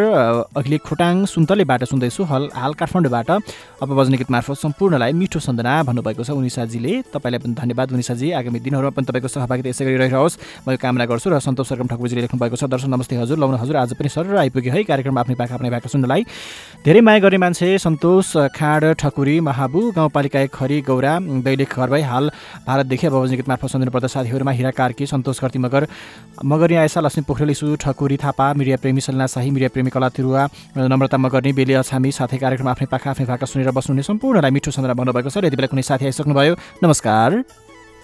[0.59, 3.29] अहिले खोटाङ सुन्तलेबाट सुन्दैछु हल हाल काठमाडौँबाट।
[3.79, 8.91] अपबजन गीत मार्फत सम्पूर्णलाई मिठो सन्दना भन्नुभएको छ उनिसाजीले तपाईँलाई पनि धन्यवाद उनिसाजी आगामी दिनहरूमा
[8.91, 12.55] पनि तपाईँको सहभागिता यसै गरी रहिरहोस्। म यो कामना गर्छु र सन्तोष सरकम ठकुरजीले लेख्नुभएको
[12.59, 15.69] छ दर्शन नमस्ते हजुर लाउनु हजुर आज पनि सर आइपुग्यो है कार्यक्रम आफ्नै पाखा आफ्नै
[15.69, 16.21] भाका सुन्नलाई।
[16.85, 21.13] धेरै माया गर्ने मान्छे सन्तोष खाँड ठकुरी महाबु गाउँपालिका खरी गौरा
[21.45, 22.29] दैलेख घर भई हाल
[22.67, 23.13] भारतदेखि अब
[23.47, 25.87] मार्फत सम्झिनु पर्दा साथीहरूमा हिरा कार्की सन्तोष कर्ती मगर
[26.45, 30.09] मगर यहाँ आयसा लक्ष्मी पोखरेल इसु ठकुरी थापा मिडिया प्रेमी सलिना शाही मिडिया प्रेमी कला
[30.17, 30.47] तिरुवा
[30.77, 34.93] नम्रता मगर्नी बेली अछामी साथै कार्यक्रम आफ्नै पाखा आफ्नै भाका सुनेर बस्नुहुने सम्पूर्णलाई मिठो सन्दना
[34.99, 36.53] भन्नुभएको छ यति बेला कुनै साथी आइसक्नुभयो
[36.83, 37.29] नमस्कार।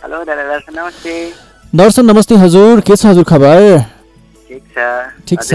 [0.03, 1.13] हेलो नमस्ते।
[1.73, 3.59] दर्शन नमस्ते हजुर के छ हजुर खबर?
[5.27, 5.53] ठिक छ?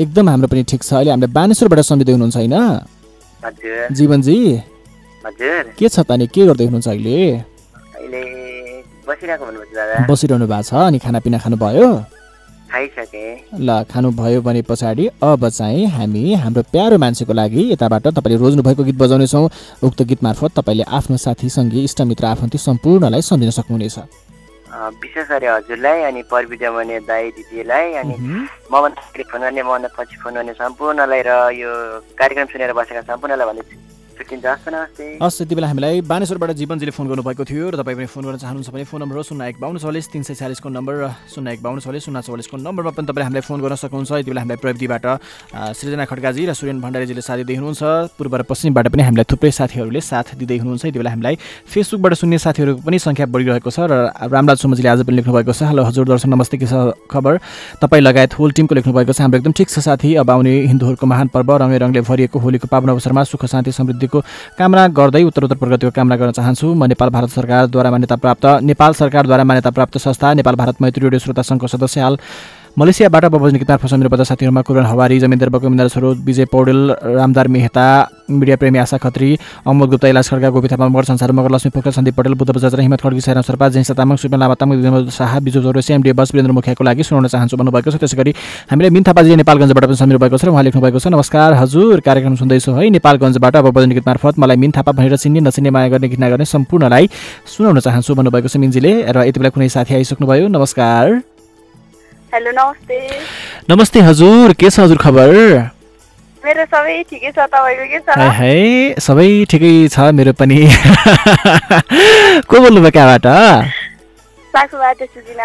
[0.00, 2.56] एकदम हाम्रो पनि ठिक छ। अहिले हामीले बानेश्वरबाट सम्झिँदै हुनुहुन्छ होइन?
[3.92, 4.38] जीवनजी?
[5.26, 7.16] हजुर के छ त अनि के गर्दै हुनुहुन्छ अहिले?
[7.98, 8.22] अहिले
[9.08, 11.88] बसिरहेको दादा। बसिरहनु भएको छ अनि खानापिना खानुभयो?
[13.66, 18.98] ल खानुभयो भने पछाडि अब चाहिँ हामी हाम्रो प्यारो मान्छेको लागि यताबाट तपाईँले रोज्नुभएको गीत
[19.02, 19.48] बजाउनेछौँ।
[19.86, 23.98] उक्त गीत मार्फत तपाईँले आफ्नो साथी सङ्गी इष्टमित्र आफन्ती सम्पूर्णलाई सम्झिन सक्नुहुनेछ।
[25.02, 28.14] विशेष गरी हजुरलाई अनि प्रविधा भने दाई दिदीलाई अनि
[28.68, 31.70] अगाडि फोन गर्ने मभन्दा पछि फोन गर्ने सम्पूर्णलाई र यो
[32.18, 37.08] कार्यक्रम सुनेर बसेका सम्पूर्णलाई भन्दै छुट्टिन्छ हस् नमस्ते हस् यति बेला हामीलाई बानेश्वरबाट जीवनजीले फोन
[37.08, 39.78] गर्नुभएको थियो र तपाईँ पनि फोन गर्न चाहनुहुन्छ भने फोन नम्बर हो शून्य एक बाउन्न
[39.78, 43.24] चौलिस तिन सय चालिसको नम्बर र शून्य एक बाउन्न चौलिस शून्य चौलिसको नम्बरमा पनि तपाईँले
[43.28, 45.04] हामीलाई फोन गर्न सक्नुहुन्छ। यति बेला हामीलाई प्रविधिबाट
[45.76, 47.82] सृजना खड्काजी र सुरेन भण्डारीजीले साथ दिँदै हुनुहुन्छ।
[48.16, 51.36] पूर्व र पश्चिमबाट पनि हामीलाई थुप्रै साथीहरूले साथ दिँदै हुनुहुन्छ। यति बेला हामीलाई
[51.68, 53.92] फेसबुकबाट सुन्ने साथीहरूको पनि सङ्ख्या बढिरहेको छ र
[54.32, 57.36] रामराज सुमजीले आज पनि लेख्नुभएको छ। हेलो हजुर दर्शन नमस्ते के छ खबर?
[57.84, 61.28] तपाईँ लगायत होल टिमको लेख्नुभएको छ। हाम्रो एकदम ठिक छ साथी। अब आउने हिन्दूहरूको महान
[61.36, 63.72] पर्व रङ्गे रङले भरिएको होलीको पावन अवसरमा सुख शान्ति
[64.06, 64.20] समृद्धिको
[64.58, 68.92] कामना गर्दै उत्तर उत्तर प्रगतिको कामना गर्न चाहन्छु। म नेपाल भारत सरकारद्वारा मान्यता प्राप्त नेपाल
[68.94, 72.18] सरकारद्वारा मान्यता प्राप्त संस्था नेपाल भारत मैत्री रेडियो श्रोता सङ्घको सदस्य हाल
[72.76, 77.84] मलेसियाबाट बबोजनी किताब फसाउने पर्दा साथीहरूमा कुरन हवारी जमिन्द्र बकुमिन्द्र स्वरूप विजय पौडेल रामदार मेहता
[78.30, 79.28] मिडिया प्रेमी आशा खत्री
[79.64, 82.76] अमोद गुप्ता इलाज खड्का गोपी थापा मगर संसार मगर लक्ष्मी पोखरेल सन्दीप पटेल बुद्ध बजार
[82.76, 86.12] र हिम्मत खड्की साइराम शेर्पा जैसा तामाङ सुपेन लामा तामाङ विमल शाह बिजु चौरसी एमडी
[86.12, 88.32] बस वीरेन्द्र मुखियाको लागि सुनाउन चाहन्छु भन्नुभएको छ। त्यसै गरी
[88.68, 92.76] हामीले मिन थापाजीले नेपालगञ्जबाट पनि सम्झिनु भएको छ उहाँ लेख्नुभएको छ नमस्कार हजुर कार्यक्रम सुन्दैछु
[92.76, 96.28] है। नेपालगञ्जबाट अब बजन गीत मार्फत मलाई मिन थापा भनेर चिन्ने नचिन्ने माया गर्ने घृणा
[96.28, 97.08] गर्ने सम्पूर्णलाई
[97.56, 101.35] सुनाउन चाहन्छु भन्नुभएको छ मिन्जीले। र यति बेला कुनै साथी आइसक्नुभयो नमस्कार।
[102.34, 102.96] हेलो नमस्ते।
[103.70, 105.30] नमस्ते हजुर के छ हजुर खबर?
[106.44, 108.08] मेरो सबै ठिकै छ तपाईँको के छ?
[108.98, 110.58] सबै ठिकै छ मेरो पनि।
[112.50, 113.26] को बोल्नुभयो कहाँबाट?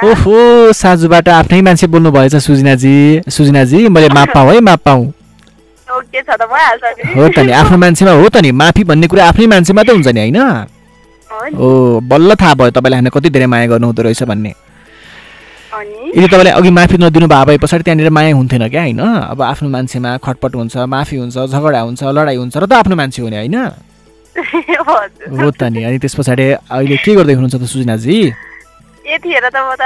[0.10, 0.38] ओहो
[0.74, 2.96] साजुबाट आफ्नै मान्छे बोल्नु भएछ सुजिनाजी।
[3.30, 5.06] सुजिनाजी मैले माप पाऊँ है माप पाऊँ।
[5.88, 6.02] हो
[7.30, 10.20] त नि। आफ्नो मान्छेमा हो त नि माफी भन्ने कुरा आफ्नै मान्छेमा त हुन्छ नि
[10.20, 10.40] होइन।
[11.62, 14.71] ओ बल्ल थाहा भयो तपाईँलाई हामीलाई कति धेरै माया गर्नुहुँदो रहेछ भन्ने।
[16.12, 18.99] यदि तपाईँले अघि माफी नदिनु भयो भए पछाडि त्यहाँनिर माया हुन्थेन क्या होइन?
[19.32, 23.22] अब आफ्नो मान्छेमा खटपट हुन्छ माफी हुन्छ झगडा हुन्छ लडाइँ हुन्छ र त आफ्नो मान्छे
[23.24, 23.55] हुने होइन?
[25.39, 28.18] हो त नि। अनि त्यस पछाडि अहिले के गर्दै हुनुहुन्छ त सुजनाजी?
[29.07, 29.84] यतिखेर त म त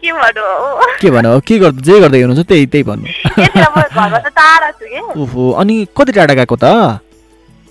[0.00, 0.44] के भन्नु
[1.00, 3.08] के भनौँ के गर्दै जे गर्दै हुनुहुन्छ त्यही त्यही भन्नु।
[5.20, 6.64] ओहो अनि कति टाढा गएको त?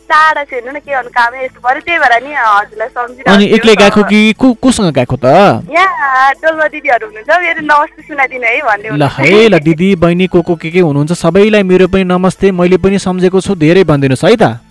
[0.09, 3.45] टाढा छु हेर्नु न के गर्नु कामै यस्तो पऱ्यो। त्यही भएर नि हजुरलाई सम्झिरहेको अनि।
[3.57, 5.25] एक्लै गएको कि को कोसँग गएको त?
[5.65, 10.41] यहाँ डोल्मा दिदीहरू हुनुहुन्छ मेरो नमस्ते सुनाइदिनु है भन्ने ल है ल दिदी बहिनी को
[10.45, 11.11] को के के हुनुहुन्छ?
[11.13, 14.61] सबैलाई मेरो पनि नमस्ते मैले पनि सम्झेको छु धेरै भनिदिनुहोस् है त।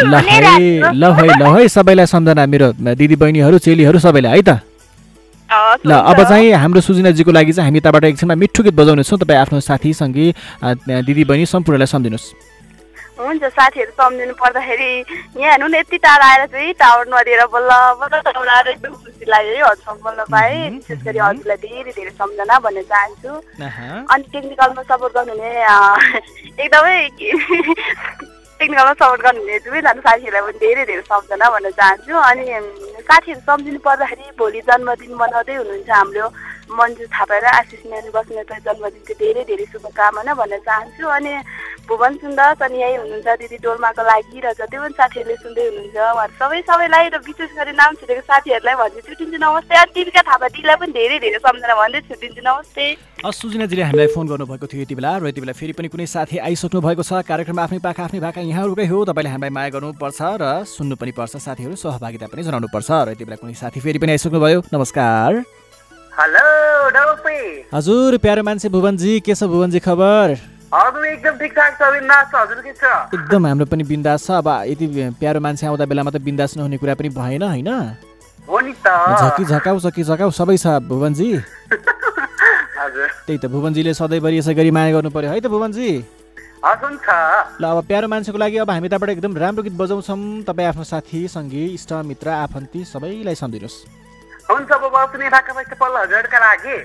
[0.00, 0.40] ल है
[0.96, 4.64] ल है ल है सबैलाई सम्झना मेरो दिदी बहिनीहरू चेलीहरू सबैलाई है त।
[5.86, 9.60] ल अब। चाहिँ हाम्रो सुजिनाजीको लागि चाहिँ हामी यताबाट एकछिनमा मिठो गीत बजाउनेछौँ। तपाईँ आफ्नो
[9.60, 10.26] साथी सङ्गी
[10.64, 10.74] अ,
[11.04, 12.55] दिदी बहिनी सम्पूर्णलाई सम्झिनुहोस्।
[13.18, 14.90] हुन्छ साथीहरू सम्झिनु पर्दाखेरि
[15.40, 19.24] यहाँ हेर्नु न यति टाढा आएर चाहिँ टावर नदिएर बल्ल बल्ल टावर आएर एकदम खुसी
[19.24, 23.32] लाग्यो है हजुरसँग बोल्न पाएँ विशेष गरी हजुरलाई धेरै धेरै सम्झना भन्न चाहन्छु।
[24.12, 25.50] अनि टेक्निकलमा सपोर्ट गर्नुहुने
[26.64, 26.96] एकदमै
[28.60, 32.44] टेक्निकलमा सपोर्ट गर्नुहुने दुवैजना साथीहरूलाई पनि धेरै धेरै सम्झना भन्न चाहन्छु। अनि
[33.08, 36.26] साथीहरू सम्झिनु पर्दाखेरि भोलि जन्मदिन मनाउँदै हुनुहुन्छ हाम्रो।
[36.66, 41.32] मन्जु थापा र आशिष म्यान बस्नेतको जन्मदिनको धेरै धेरै शुभकामना भन्न चाहन्छु। अनि
[41.86, 46.34] भुवन सुन्दर अनि यही हुनुहुन्छ दिदी डोल्माको लागि र जति पनि साथीहरूले सुन्दै हुनुहुन्छ उहाँहरू
[46.42, 50.92] सबै सबैलाई र विशेष गरी नाम छुटेको साथीहरूलाई भन्दै छुट्टिन्छु नमस्ते। अनि थापा दिदीलाई पनि
[50.98, 52.84] धेरै धेरै सम्झना भन्दै छुट्टिन्छु नमस्ते।
[53.26, 56.80] सुजनाजीले हामीलाई फोन गर्नुभएको थियो यति बेला र यति बेला फेरि पनि कुनै साथी आइसक्नु
[56.82, 60.94] भएको छ। कार्यक्रम आफ्नै पाखा आफ्नै भाका यहाँहरूकै हो। तपाईँले हामीलाई माया गर्नुपर्छ र सुन्नु
[60.98, 64.58] पनि पर्छ साथीहरू सहभागिता पनि जनाउनुपर्छ। र यति बेला कुनै साथी फेरि पनि आइसक्नु भयो
[64.74, 65.65] नमस्कार।
[67.74, 70.36] हजुर प्यारो मान्छे भुवनजी के छ भुवनजी खबर?
[73.14, 74.86] एकदम हाम्रो पनि बिन्दास छ। अब यति
[75.20, 77.70] प्यारो मान्छे आउँदा बेलामा त बिन्दास नहुने कुरा पनि भएन होइन?
[79.20, 81.28] झकी झकाउ झकी झकाउ सबै छ भुवनजी।
[83.26, 85.90] त्यही त भुवनजीले सधैँभरि यसै गरी माया गर्नु पर्यो है त भुवनजी?
[87.60, 91.28] ल अब प्यारो मान्छेको लागि अब हामी तपाईँबाट एकदम राम्रो गीत बजाउँछौँ। तपाईँ आफ्नो साथी
[91.28, 94.05] सङ्गी इष्ट मित्र आफन्ती सबैलाई सम्झिनुहोस्।
[94.50, 96.76] हुन्छ बाबा सुने भाका भएछ पल्लो हजुरका लागि।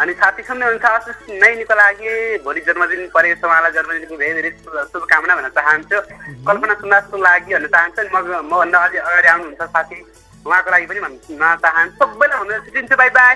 [0.00, 2.12] अनि साथी सुन्नुहुन्छ आशिष नैनीको लागि
[2.44, 5.98] भोलि जन्मदिन परेको छ उहाँलाई जन्मदिनको धेरै धेरै शुभ- शुभकामना भन्न चाहन्छु।
[6.46, 8.16] कल्पना सुन्दासको लागि भन्न चाहन्छु अनि म
[8.52, 9.98] मभन्दा अझै अगाडि आउनुहुन्छ साथी।
[10.46, 13.34] उहाँको लागि पनि भन्न चाहन्छु। सबैलाई भन्न छुट्टिन्छु बाई बाई।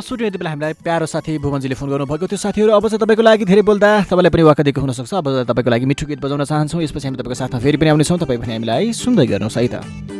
[0.00, 3.44] सुटु यति बेला हामीलाई प्यारो साथी भुवनजीले फोन गर्नुभएको थियो। साथीहरू अब चाहिँ तपाईँको लागि
[3.44, 7.04] धेरै बोल्दा तपाईँलाई पनि वाक्क दिएको हुनसक्छ। अब तपाईँको लागि मिठो गीत बजाउन चाहन्छौँ। यसपछि
[7.08, 10.17] हामी तपाईँको साथमा फेरि पनि आउनेछौँ। तपाईँ पनि हामीलाई सुन्दै गर्नुहोस् है त।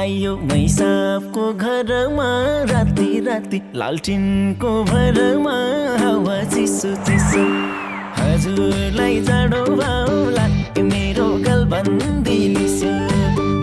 [0.00, 2.28] आयो मैसाबको घरमा।
[2.70, 5.56] राति राति लालटिनको भरमा
[6.02, 7.42] हावा चिसो चिसो।
[8.20, 10.44] हजुरलाई जाडो भाउला
[10.78, 12.92] ए मेरो गलबन्दी लिसो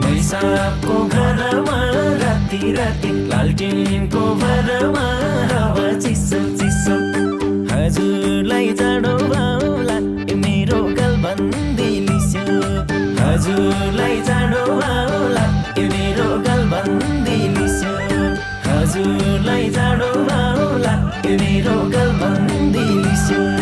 [0.03, 1.79] मैसाबको घरमा
[2.21, 5.07] राति राति लालटिनको भरमा
[5.53, 6.97] हावा चिसो चिसो।
[7.73, 9.97] हजुरलाई जाडो भाउला
[10.31, 12.45] ए मेरो गलबन्दी लिसो
[13.23, 15.45] हजुरलाई जाडो भाउला
[15.77, 15.88] ए
[16.38, 17.93] मेरो गलबन्दी लिसो
[18.65, 20.93] हजुरलाई जाडो भाउला
[21.25, 23.57] ए मेरो हे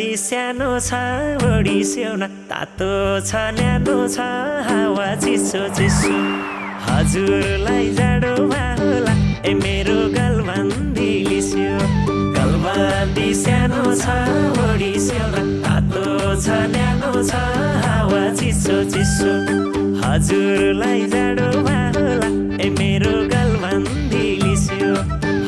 [0.00, 0.96] गलबन्दी सानो छ
[1.44, 4.24] बढी स्याउन। तातो छ न्यानो छ
[4.64, 6.16] हावा चिसो चिसो।
[6.88, 9.12] हजुरलाई जाडो भाउला
[9.44, 11.76] ए मेरो गलबन्दी लिस्यो।
[12.36, 14.16] गलबन्दी सानो छ
[14.56, 15.36] बढी स्याउन।
[15.68, 16.04] तातो
[16.44, 17.32] छ न्यानो छ
[17.84, 19.32] हावा चिसो चिसो।
[20.00, 22.28] हजुरलाई जाडो भाउला
[22.64, 24.92] ए मेरो गलबन्दी लिस्यो।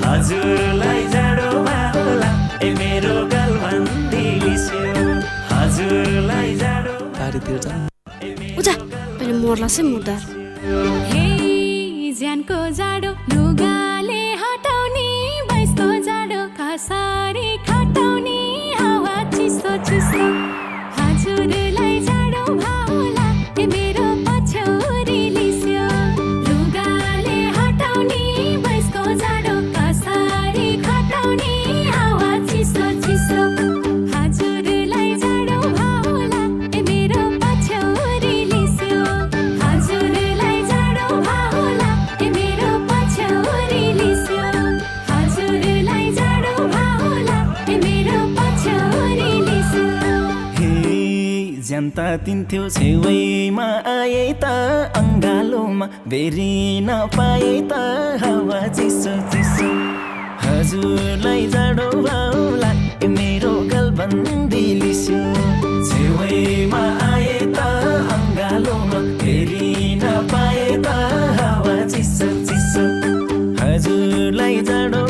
[0.05, 2.31] हजुरलाई जाडो भाउला
[2.61, 3.17] ए मेरो
[8.59, 10.21] उजा अहिले मोर्ला चाहिँ मुर्दार।
[11.11, 15.09] हे ज्यानको जाडो लुगाले हटाउने
[16.09, 16.41] जाडो
[17.69, 18.41] खटाउने
[18.81, 20.62] हावा चिसो चिसो।
[51.93, 54.45] ज्यान्ता तिन्थ्यो छेउमा आए त
[54.97, 57.73] अङ्गालोमा बेरिन पाए त
[58.23, 59.69] हावा चिसो चिसो।
[60.45, 62.71] हजुरलाई जाडो भाउला
[63.17, 65.21] मेरो गलबन्दी लिस्यो
[65.89, 66.83] छेउमा
[67.13, 67.61] आए त
[68.17, 70.97] अङ्गालोमा बेरिन पाए त
[71.41, 72.87] हावा चिसो चिसो।
[73.61, 75.05] हजुरलाई जाडो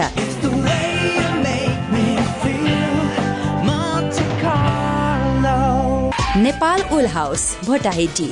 [6.38, 8.28] Nepal wool house Bhotahiti.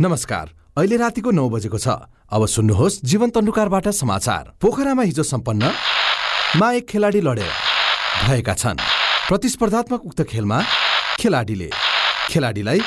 [0.00, 1.88] नमस्कार अहिले रातिको नौ बजेको छ।
[2.32, 5.72] अब सुन्नुहोस् जीवन तन्डुकारबाट समाचार। पोखरामा हिजो सम्पन्न
[6.52, 7.52] मा एक खेलाडी लडेर
[8.28, 8.76] भएका छन्।
[9.28, 10.58] प्रतिस्पर्धात्मक उक्त खेलमा
[11.20, 11.68] खेलाडीले
[12.28, 12.80] खेलाडीलाई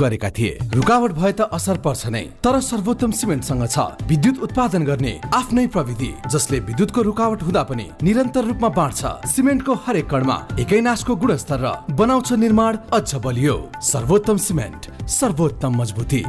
[0.00, 3.76] गरेका थिए। रुकावट भए त असर पर्छ नै तर सर्वोत्तम सिमेन्टसँग छ।
[4.08, 10.08] विद्युत उत्पादन गर्ने आफ्नै प्रविधि जसले विद्युतको रुकावट हुँदा पनि निरन्तर रूपमा बाँड्छ। सिमेन्टको हरेक
[10.08, 16.22] कणमा एकै नासको गुणस्तर र बनाउँछ निर्माण अझ बलियो। सर्वोत्तम सिमेन्ट सर्वोत्तम मजबुती।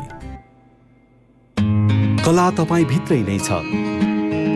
[2.20, 3.64] कला तपाईँ भित्रै नै छ।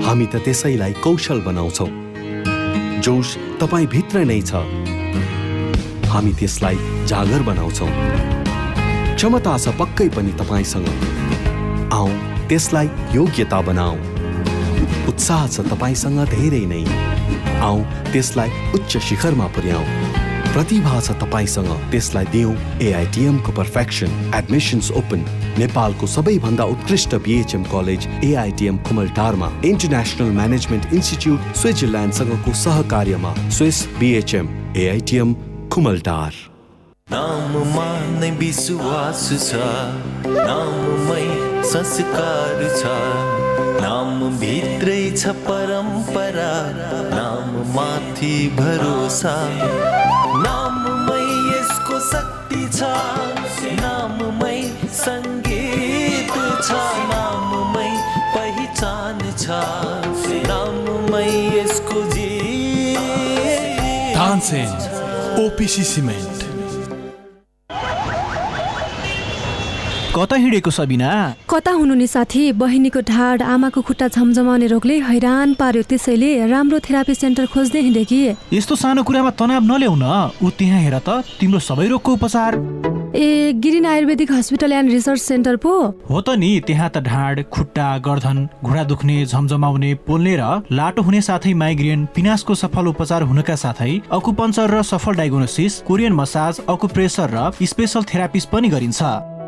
[0.04, 1.88] हामी त त्यसैलाई कौशल बनाउँछौ।
[3.00, 4.60] जोस तपाईँ भित्र नै छ।
[6.12, 6.76] हामी त्यसलाई
[7.08, 7.88] जागर बनाउँछौ।
[9.16, 10.88] क्षमता छ पक्कै पनि तपाईँसँग।
[11.94, 12.10] आऊ
[12.50, 13.96] त्यसलाई योग्यता बनाऊ
[15.10, 16.84] उत्साह छ तपाईँसँग धेरै नै।
[17.64, 17.78] आऊ
[18.12, 19.84] त्यसलाई उच्च शिखरमा पुर्याऊ
[20.54, 25.22] प्रतिभा छ तपाईँसँग त्यसलाई दिउँ। एआइटिएमको पर्फेक्सन एडमिसन्स ओपन
[25.58, 34.48] नेपालको सबैभन्दा उत्कृष्ट बिएचएम कलेज एआइटिएम कुमलटारमा इन्टरनेसनल म्यानेजमेन्ट इन्स्टिच्युट स्विजरल्यान्डसँगको सहकार्यमा स्विस बिएचएम
[34.78, 35.34] एआइटिएम
[35.74, 36.34] कुमलटार
[37.12, 37.90] नाममा
[38.22, 39.60] नै विश्वास छ
[40.28, 41.24] नाममै
[41.70, 42.92] संस्कार छ
[43.84, 46.52] नाम भित्रै छ परम्परा
[47.16, 49.36] नाम माथि भरोसा।
[50.46, 52.92] नाममै यसको शक्ति छ
[53.82, 54.60] नाममै
[56.60, 56.70] छ
[57.12, 57.90] नाममै
[58.36, 59.44] पहिचान छ।
[60.50, 62.30] नाममै यसको जी
[64.16, 64.70] तानसेन
[65.46, 66.38] ओपिसी सिमेन्ट।
[70.10, 71.10] कता हिँडेको सबिना?
[71.48, 72.52] कता हुनु नि साथी?
[72.52, 78.20] बहिनीको ढाड आमाको खुट्टा झमझमाउने रोगले हैरान पार्यो त्यसैले राम्रो थेरापी सेन्टर खोज्दै हिँडे कि।
[78.52, 80.06] यस्तो सानो कुरामा तनाव नल्याउ न
[80.44, 82.52] ऊ त्यहाँ हेर त तिम्रो सबै रोगको उपचार।
[83.16, 85.72] A green Ayurvedic hospital and research centre पो?
[86.10, 91.22] हो त नि त्यहाँ त ढाड खुट्टा गर्दन घुँडा दुख्ने झमझमाउने पोल्ने र लाटो हुने
[91.22, 97.52] साथै माइग्रेन पिनासको सफल उपचार हुनका साथै अकुपञ्चर र सफल डायग्नोसिस कोरियन मसाज अकुप्रेसर र
[97.66, 99.39] स्पेसल थेरापिस्ट पनि गरिन्छ।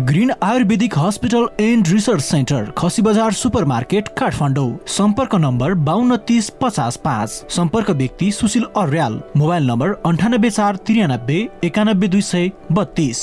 [0.00, 6.48] Green Ayurvedic hospital and research centre खसी बजार सुपर मार्केट काठमाडौँ। सम्पर्क नम्बर बाहन्न तिस
[6.62, 13.22] पचास पाँच। सम्पर्क व्यक्ति सुशील अर्याल। मोबाइल नम्बर अन्ठानब्बे चार त्रियानब्बे एकानब्बे दुई सय बत्तिस।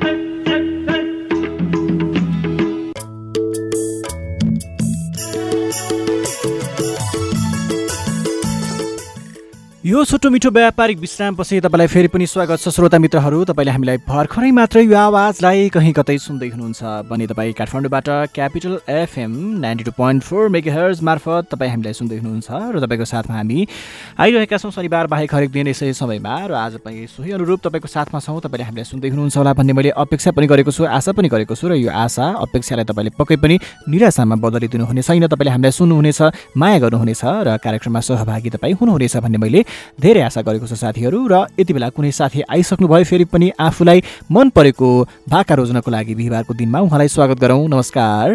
[9.91, 14.51] यो छोटो मिठो व्यापारिक विश्रामपछि तपाईँलाई फेरि पनि स्वागत छ श्रोता मित्रहरू। तपाईँले हामीलाई भर्खरै
[14.55, 20.23] मात्र यो आवाजलाई कहीँ कतै सुन्दै हुनुहुन्छ भने तपाईँ काठमाडौँबाट capital FM ninety two point
[20.23, 23.67] four mega मार्फत तपाईँ हामीलाई सुन्दै हुनुहुन्छ र तपाईँको साथमा हामी
[24.15, 28.19] आइरहेका छौँ। शनिबार बाहेक हरेक दिन यसै समयमा र आज पनि सोही अनुरूप तपाईँको साथमा
[28.23, 31.51] छौँ। तपाईँले हामीलाई सुन्दै हुनुहुन्छ होला भन्ने मैले अपेक्षा पनि गरेको छु आशा पनि गरेको
[31.51, 33.59] छु र यो आशा अपेक्षालाई तपाईँले पक्कै पनि
[33.91, 36.21] निराशामा बदलिदिनु हुने छैन। तपाईँले हामीलाई सुन्नुहुनेछ
[36.55, 39.61] माया गर्नुहुनेछ र कार्यक्रममा सहभागी तपाईँ हुनुहुनेछ भन्ने मैले
[40.01, 44.49] धेरै आशा गरेको छ साथीहरू र यति बेला कुनै साथी आइसक्नुभयो फेरि पनि आफूलाई मन
[44.55, 44.89] परेको
[45.29, 48.27] भाका रोज्नको लागि बिहिबारको दिनमा उहाँलाई स्वागत गरौँ। नमस्कार।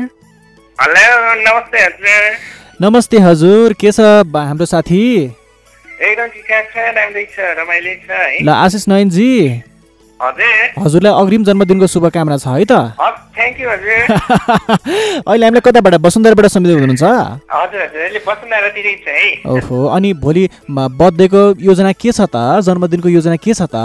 [0.78, 2.22] नमस्ते हजुर।
[2.82, 4.00] नमस्ते हजुर के छ
[4.36, 5.02] हाम्रो साथी?
[5.96, 9.32] एकदम ठिकठाक छ राम्रै छ रमाइलो छ है। ल आशिष नयनजी।
[10.78, 12.72] हजुरलाई अग्रिम जन्मदिनको शुभकामना छ है त?
[15.28, 17.02] अहिले हामीलाई कताबाट वसुन्धराबाट सम्झिँदै हुनुहुन्छ?
[19.46, 22.60] ओहो अनि भोलि बर्थडेको योजना के छ त?
[22.64, 23.76] जन्मदिनको योजना के छ त?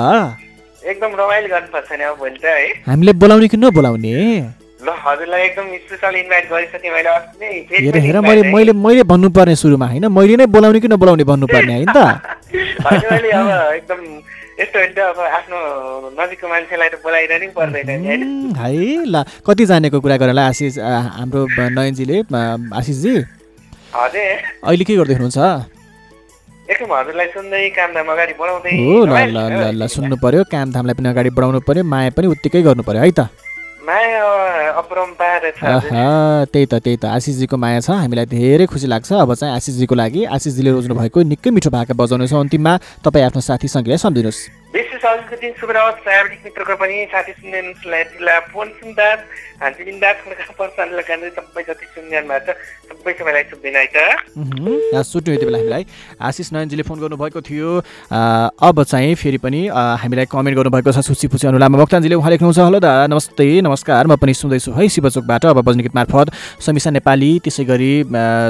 [0.88, 4.16] एकदम रमाइलो गर्नुपर्छ नि अब भोलि त है। हामीले बोलाउने कि नबोलाउने?
[8.00, 10.08] हेर मैले। मैले मैले भन्नुपर्ने सुरुमा होइन?
[10.08, 11.98] मैले नै बोलाउने कि नबोलाउने भन्नुपर्ने होइन त?
[14.62, 15.58] होइन मैले अब एकदम यस्तो हुन्छ अब आफ्नो
[16.22, 18.22] नजिकको मान्छेलाई त बोलाइरहनु पर्दैन नि होइन?
[18.24, 22.18] उम्, है ल कति जानेको कुरा गरेर आशिष हाम्रो नयनजीले
[22.78, 23.14] आशिषजी।
[23.96, 24.30] हजुर।
[24.64, 25.38] अहिले के गर्दै हुनुहुन्छ?
[28.80, 29.14] हो ल।
[29.50, 33.12] ल ल सुन्नु पर्यो कामधामलाई पनि अगाडि बढाउनु पर्यो माया पनि उत्तिकै गर्नु पर्यो है
[33.12, 33.28] त?
[35.58, 35.64] छ
[36.54, 40.22] त्यही त त्यही त। आशिषजीको माया छ हामीलाई धेरै खुसी लाग्छ। अब चाहिँ आशिषजीको लागि
[40.38, 42.74] आशिषजीले रोज्नु भएको निकै मिठो भाका बजाउनेछ। अन्तिममा
[43.06, 44.42] तपाईँ आफ्नो साथी सङ्गीलाई सम्झिनुहोस्
[45.42, 49.08] दिन शुभ रहोस् प्राविधिक मित्रको पनि साथी सुन्दा
[50.62, 52.50] पर्सान लगाएर सबै जति भएको छ
[52.90, 53.30] सबै त
[55.30, 55.86] यति बेला हामीलाई।
[56.18, 59.68] आशिष नयनजीले फोन गर्नुभएको थियो। अब चाहिँ फेरि पनि
[60.02, 64.16] हामीलाई कमेन्ट गर्नुभएको छ सुची पुची अनुलामा। भक्तानजीले उहाँ लेख्नुहुन्छ हेलो दादा नमस्ते नमस्कार। म
[64.18, 67.94] पनि सुन्दैछु है शिवचोकबाट अब बज्ने गीत मार्फत समीसा नेपाली त्यसै गरी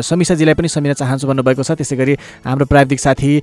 [0.08, 2.16] समीसाजीलाई पनि समिना चाहन्छु भन्नुभएको छ। त्यसै गरी
[2.48, 3.42] हाम्रो प्राविधिक साथी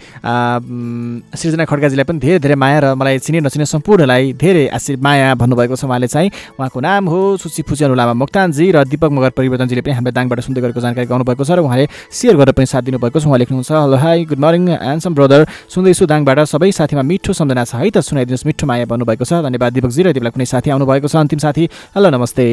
[1.36, 5.76] सृजना खड्काजीलाई पनि धेरै धेरै माया र मलाई चिने नचिने सम्पूर्णलाई धेरै आशी माया भन्नुभएको
[5.76, 10.12] छ उहाँले चाहिँ। उहाँको नाम हो फुची अनुलामा मोक्तानजी र दिपक मगर परिवर्तनजीले पनि हामीले
[10.12, 13.38] दाङबाट सुन्दै गरेको जानकारी गाउनुभएको छ र उहाँले सेयर गरेर पनि साथ दिनुभएको छ। उहाँ
[13.38, 17.90] लेख्नुहुन्छ hello hi good morning handsome brother सुन्दैछु दाङबाट। सबै साथीमा मिठो सम्झना छ है
[17.90, 21.16] त। सुनाइदिनुहोस् मिठो माया भन्नुभएको छ। धन्यवाद दिपकजी र यति बेला कुनै साथी आउनुभएको छ।
[21.16, 21.64] अन्तिम साथी
[21.96, 22.46] हेलो नमस्ते।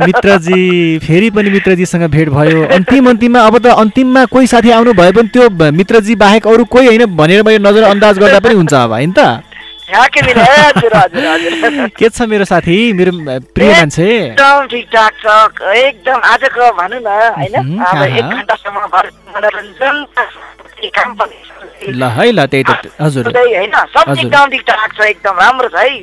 [0.00, 0.60] मित्रजी
[1.04, 5.28] फेरि पनि मित्रजीसँग भेट भयो। अन्तिम अन्तिममा अब त अन्तिममा कोही साथी आउनु भए पनि
[5.28, 9.12] त्यो मित्रजी बाहेक अरू कोही होइन भनेर मैले नजर अन्दाज गर्दा पनि हुन्छ अब होइन
[9.12, 9.44] त?
[11.98, 12.92] के छ मेरो साथी?
[12.92, 13.12] मेरो
[13.54, 14.06] प्रिय मान्छे?
[14.24, 15.24] एकदम ठिकठाक छ।
[15.76, 17.06] एकदम आजको भनौँ न
[17.36, 17.54] होइन?
[17.84, 18.76] अब एक। घन्टासम्म
[19.36, 19.96] मनोरञ्जन
[21.88, 22.66] ल है ल त्यही त
[23.00, 23.24] हजुर।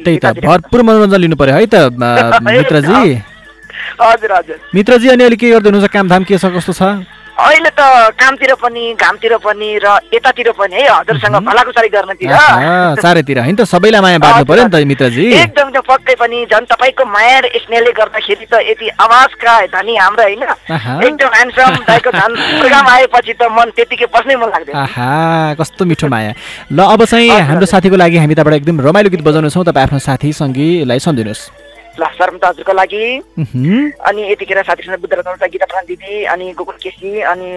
[0.05, 1.75] त्यही त भरपुर मनोरञ्जन लिनु पर्यो है त
[2.45, 3.01] मित्रजी।
[4.75, 5.91] मित्रजी अनि अहिले के गर्दै हुनुहुन्छ?
[5.93, 6.81] कामधाम के छ कस्तो छ?
[7.41, 7.81] अहिले त
[8.21, 12.35] कामतिर पनि घामतिर पनि र यतातिर पनि है हजुरसँग भलाकुसारी गर्नतिर।
[13.01, 16.65] चारैतिर। होइन त सबैलाई माया बाँड्नु पर्यो नि त मित्रजी। एकदम एकदम पक्कै पनि झन्
[16.71, 22.35] तपाईँको माया र स्नेहले गर्दाखेरि त यति आवाजका धनी हाम्रो होइन। एकदम ह्यान्डसम दाइको झन्
[22.59, 26.31] प्रोग्राम आएपछि त मन त्यतिकै बस्नै मन लाग्दैन। कस्तो मिठो माया।
[26.71, 30.29] ल अब चाहिँ हाम्रो साथीको लागि हामी तपाईँबाट एकदम रमाइलो गीत बजाउनेछौँ। तपाईँ आफ्नो साथी
[30.33, 33.05] सङ्गीलाई सम्झिनुहोस्। शर्म हजुरको लागि।
[34.07, 37.49] अनि यतिखेर साथीसँग बुद्ध गीता प्रधान दिदी अनि गोकुल केसी अनि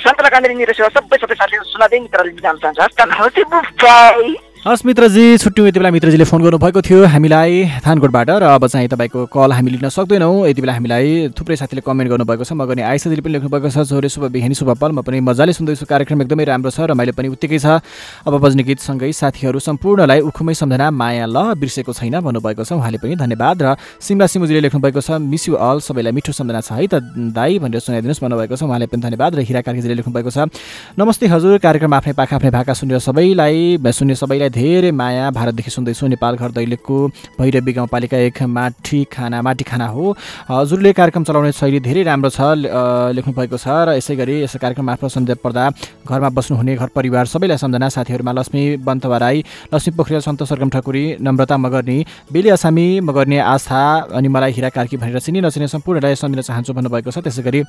[0.00, 5.36] सन्तला काण्डेरी निर सेवा सबै सबै साथीहरू सुनाउँदै मित्रले जान चाहन्छ हस् त हौसी मित्रजी
[5.38, 9.70] छुट्यौँ यति बेला मित्रजीले फोन गर्नुभएको थियो हामीलाई थानकोटबाट र अब चाहिँ तपाईँको कल हामी
[9.70, 13.88] लिन सक्दैनौँ। यति बेला हामीलाई थुप्रै साथीले कमेन्ट गर्नुभएको छ मगर्ने आइसाजीले पनि लेख्नुभएको छ
[13.88, 17.28] छोरे शुभ बिहानी शुभ पल। म पनि मजाले सुन्दैछु कार्यक्रम एकदमै राम्रो छ रमाइलो पनि
[17.32, 17.80] उत्तिकै छ।
[18.28, 23.16] अब बज्ने गीतसँगै साथीहरू सम्पूर्णलाई उखुमै सम्झना माया ल बिर्सेको छैन भन्नुभएको छ। उहाँले पनि
[23.16, 27.00] धन्यवाद र सिमला सिमुजीले लेख्नुभएको छ मिस यु अल सबैलाई मिठो सम्झना छ है त
[27.32, 30.52] दाई भनेर सुनाइदिनुहोस् भन्नुभएको छ। उहाँले पनि धन्यवाद र हिरा कार्कीजीले लेख्नुभएको छ।
[31.00, 36.06] नमस्ते हजुर कार्यक्रम आफ्नै पाखा आफ्नै भाका सुनेर सबैलाई सुन्ने सबैलाई धेरै माया भारतदेखि सुन्दैछु
[36.06, 36.96] नेपाल घर दैलेखको
[37.38, 40.16] भैरवी गाउँपालिका एक माटी खाना माटी खाना हो।
[40.50, 42.82] हजुरले कार्यक्रम चलाउने शैली धेरै राम्रो छ ले- अ,
[43.14, 45.64] लेख्नुभएको छ र यसै गरी यस कार्यक्रम मार्फत सम्झ पर्दा
[46.08, 49.44] घरमा बस्नुहुने घर परिवार सबैलाई सम्झना। साथीहरूमा लक्ष्मी बन्तवा राई
[49.74, 51.98] लक्ष्मी पोखरेल सन्तोष सरगम ठकुरी नम्रता मगर्नी
[52.32, 57.10] बेली असामी मगर्ने आस्था अनि मलाई हिरा कार्की भनेर चिनी नचिने सम्पूर्णलाई सम्झिन चाहन्छु भन्नुभएको
[57.10, 57.62] छ। त्यसै गरी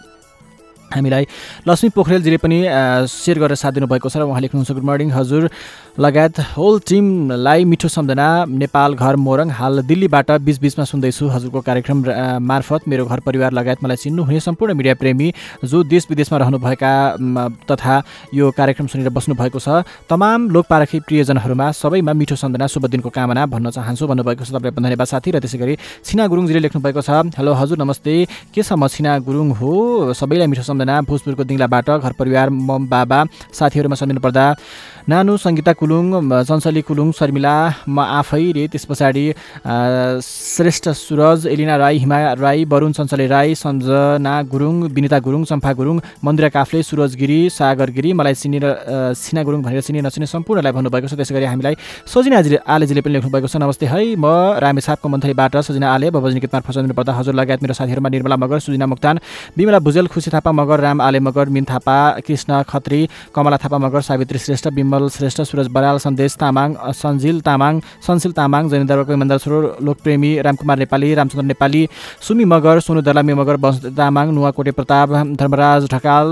[0.93, 1.23] हामीलाई
[1.67, 2.57] लक्ष्मी पोखरेलजीले पनि
[3.07, 5.49] सेयर गरेर साथ दिनुभएको छ र उहाँ लेख्नुहुन्छ गुड मर्निङ हजुर।
[5.99, 11.97] लगायत होल टिमलाई मिठो सम्झना नेपाल घर मोरङ हाल दिल्लीबाट बिचबिचमा सुन्दैछु हजुरको कार्यक्रम
[12.41, 15.27] मार्फत मेरो घर परिवार लगायत मलाई चिन्नुहुने सम्पूर्ण मिडिया प्रेमी
[15.65, 16.93] जो देश विदेशमा रहनुभएका
[17.67, 17.95] तथा
[18.33, 23.69] यो कार्यक्रम सुनेर बस्नुभएको छ। तमाम लोकपारखी प्रियजनहरूमा सबैमा मिठो सम्झना शुभ दिनको कामना भन्न
[23.75, 25.75] चाहन्छु भन्नुभएको छ। तपाईँलाई धन्यवाद साथी र त्यसै गरी
[26.07, 28.15] छिना गुरुङजीले लेख्नुभएको छ हेलो हजुर नमस्ते।
[28.55, 29.71] के छ म छिना गुरुङ हो?
[30.15, 33.19] सबैलाई मिठो सम्झना भोजपुरको दिङ्लाबाट घर परिवार मम बाबा
[33.51, 34.45] साथीहरूमा सम्झिनु पर्दा
[35.07, 36.05] नानु सङ्गीता कुलुङ
[36.49, 37.55] चञ्चली कुलुङ शर्मिला
[37.87, 39.25] म आफै रे त्यस पछाडि
[40.23, 45.99] श्रेष्ठ सुरज एलिना राई हिमा राई वरुण चञ्चले राई सम्झना गुरुङ विनिता गुरुङ चम्पा गुरुङ
[46.25, 50.71] मन्दिरा काफ्ले सुरज गिरी सागर गिरी मलाई चिनेर अ, सिना गुरुङ भनेर चिने नचिने सम्पूर्णलाई
[50.77, 51.75] भन्नुभएको छ। त्यसै गरी हामीलाई
[52.13, 54.25] सजिना आजीले आलेजीले पनि लेख्नुभएको छ। नमस्ते है म
[54.63, 58.85] रामेछापको मन्थलीबाट सजिना आले बबजनी गीतमा फसाउनु पर्दा हजुर लगायत मेरो साथीहरूमा निर्मला मगर सुजिना
[58.93, 59.15] मुक्तान
[59.57, 61.97] बिमला भुजेल खुसी थापा मगर राम आले मगर मिन थापा
[62.27, 63.01] कृष्ण खत्री
[63.35, 64.67] कमला थापा मगर सावित्री श्रेष्ठ
[65.07, 71.13] श्रेष्ठ सुरज बराल सन्देश तामाङ सन्जिल तामाङ सन्सिल तामाङ जैनेन्द्रको इमान्दार छोरो लोकप्रेमी रामकुमार नेपाली
[71.15, 71.81] रामचन्द्र नेपाली
[72.27, 76.27] सुमी मगर सोनु दलामी मगर वंश तामाङ नुवाकोटे प्रताप धर्मराज ढकाल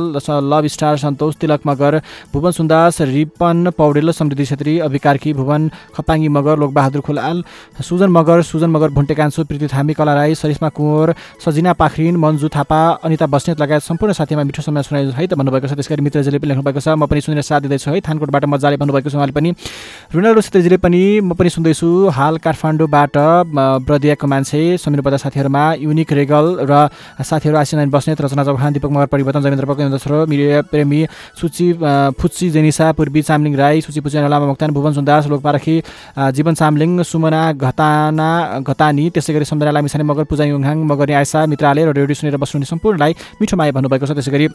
[0.51, 2.01] लभ स्टार सन्तोष तिलक मगर
[2.33, 7.43] भुवन सुन्दास रिपन पौडेल समृद्धि छेत्री अभिकारकी भुवन खपाङ्गी मगर लोकबहादुर खोलाल
[7.81, 11.13] सुजन मगर सुजन मगर भुन्टे कान्छो प्रीति थामी कला राई सरिस्मा कुँवर
[11.45, 15.67] सजिना पाखरिन मन्जु थापा अनिता बस्नेत लगायत सम्पूर्ण साथीमा मिठो समय सुनाइ है त भन्नुभएको
[15.67, 18.77] छ। त्यस गरी मित्रजीले पनि लेख्नुभएको छ। म पनि सुनेर साथ दिँदैछु है। थानकोटबाट मजाले
[18.77, 19.49] भन्नुभएको छ उहाँले पनि।
[20.15, 23.15] रुनाल छेत्रीजीले पनि म पनि सुन्दैछु हाल काठमाडौँबाट
[23.83, 26.87] ब्रदियाको मान्छे समीर पर्दा साथीहरूमा युनिक रेगल र
[27.21, 31.05] साथीहरू आसिनाइन बस्नेत रचना चौहान दिपक मगर परिवर्तन जमेन्द्र पक छोरो मिरिया प्रेमी
[31.41, 31.67] सुची
[32.19, 35.75] फुच्ची जेनिसा पूर्वी चामलिङ राई सुची पुची लामा मोक्तान भुवन सुन्दास लोकपारखी
[36.35, 38.29] जीवन चामलिङ सुमना घताना
[38.61, 42.71] घतानी त्यसै गरी सम्झना लामिसाने मगर पूजा युङहाङ मगरी आयसा मित्राले र रेडियो सुनेर बस्नुहुने
[42.71, 44.47] सम्पूर्णलाई मिठो माया भन्नुभएको छ त्यसै गरी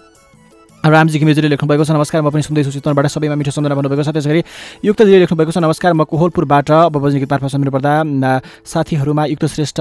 [0.82, 4.30] रामजी घिमिजीले लेख्नुभएको छ नमस्कार म पनि सुन्दैछु चितवनबाट सबैमा मिठो सम्झना भन्नुभएको छ। त्यसै
[4.30, 4.42] गरी
[4.82, 9.78] युक्तजीले लेख्नुभएको छ नमस्कार म कोहलपुरबाट बबजी गीत मार्फत सम्झिनु पर्दा न, साथीहरूमा युक्त श्रेष्ठ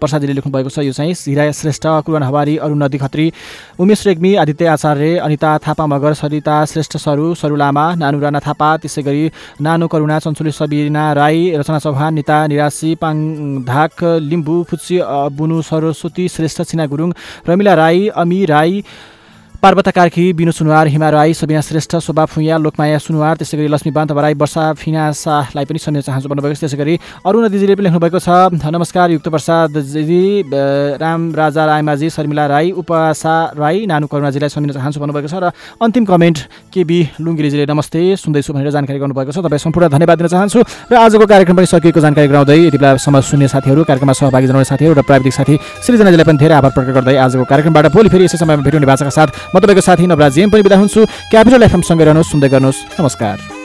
[0.00, 3.26] प्रसादजीले लेख्नुभएको छ। यो चाहिँ हिरा श्रेष्ठ कुरन हवारी अरुण नदी खत्री
[3.76, 8.68] उमेश रेग्मी आदित्य आचार्य अनिता थापा मगर सरिता श्रेष्ठ सरू सरू लामा नानु राणा थापा
[8.80, 9.28] त्यसै गरी
[9.60, 13.16] नानु करुणा चञ्चुली सबिना राई रचना चौहान निता निरासी पाङ
[13.68, 15.00] धाक लिम्बू फुच्ची
[15.36, 17.12] बुनु सरस्वती श्रेष्ठ सिना गुरुङ
[17.44, 18.84] रमिला राई अमी राई
[19.62, 23.92] पार्वता कार्की बिनु सुनुवार हिमा राई सबिना श्रेष्ठ शोभा फुइया लोकमाया सुनुवार त्यसै गरी लक्ष्मी
[23.92, 26.94] बान्त राई वर्षा फिनासालाई पनि सम्झिन चाहन्छु भन्नुभएको छ। त्यसै गरी
[27.28, 30.48] अरुण दिदीले पनि लेख्नुभएको छ नमस्कार युक्त प्रसाद दिदी
[30.96, 36.04] राम राजा रायमाझी शर्मिला राई उपसा राई नानु करुणाजीलाई सम्झिन चाहन्छु भन्नुभएको छ। र अन्तिम
[36.08, 36.38] कमेन्ट
[36.72, 41.28] केबी लुङ्गिरीजीले नमस्ते सुन्दैछु भनेर जानकारी गर्नुभएको छ। तपाईँ सम्पूर्ण धन्यवाद दिन चाहन्छु। र आजको
[41.28, 45.04] कार्यक्रम पनि सकिएको जानकारी गराउँदै यति बेला समाज सुन्ने साथीहरू कार्यक्रममा सहभागी जनाउने साथीहरू र
[45.04, 45.54] प्राविधिक साथी
[45.84, 49.49] सृजनाजीलाई पनि धेरै आभार प्रकट गर्दै आजको कार्यक्रमबाट भोलि फेरि यसै समयमा भेट्ने भाषाका साथ
[49.50, 53.59] म तपाईँको साथी नवराज जेम पनि बिदा हुन्छु। क्यापिटल एफएम सँगै रहनुहोस् सुन्दै गर्नुहोस्। नमस्कार।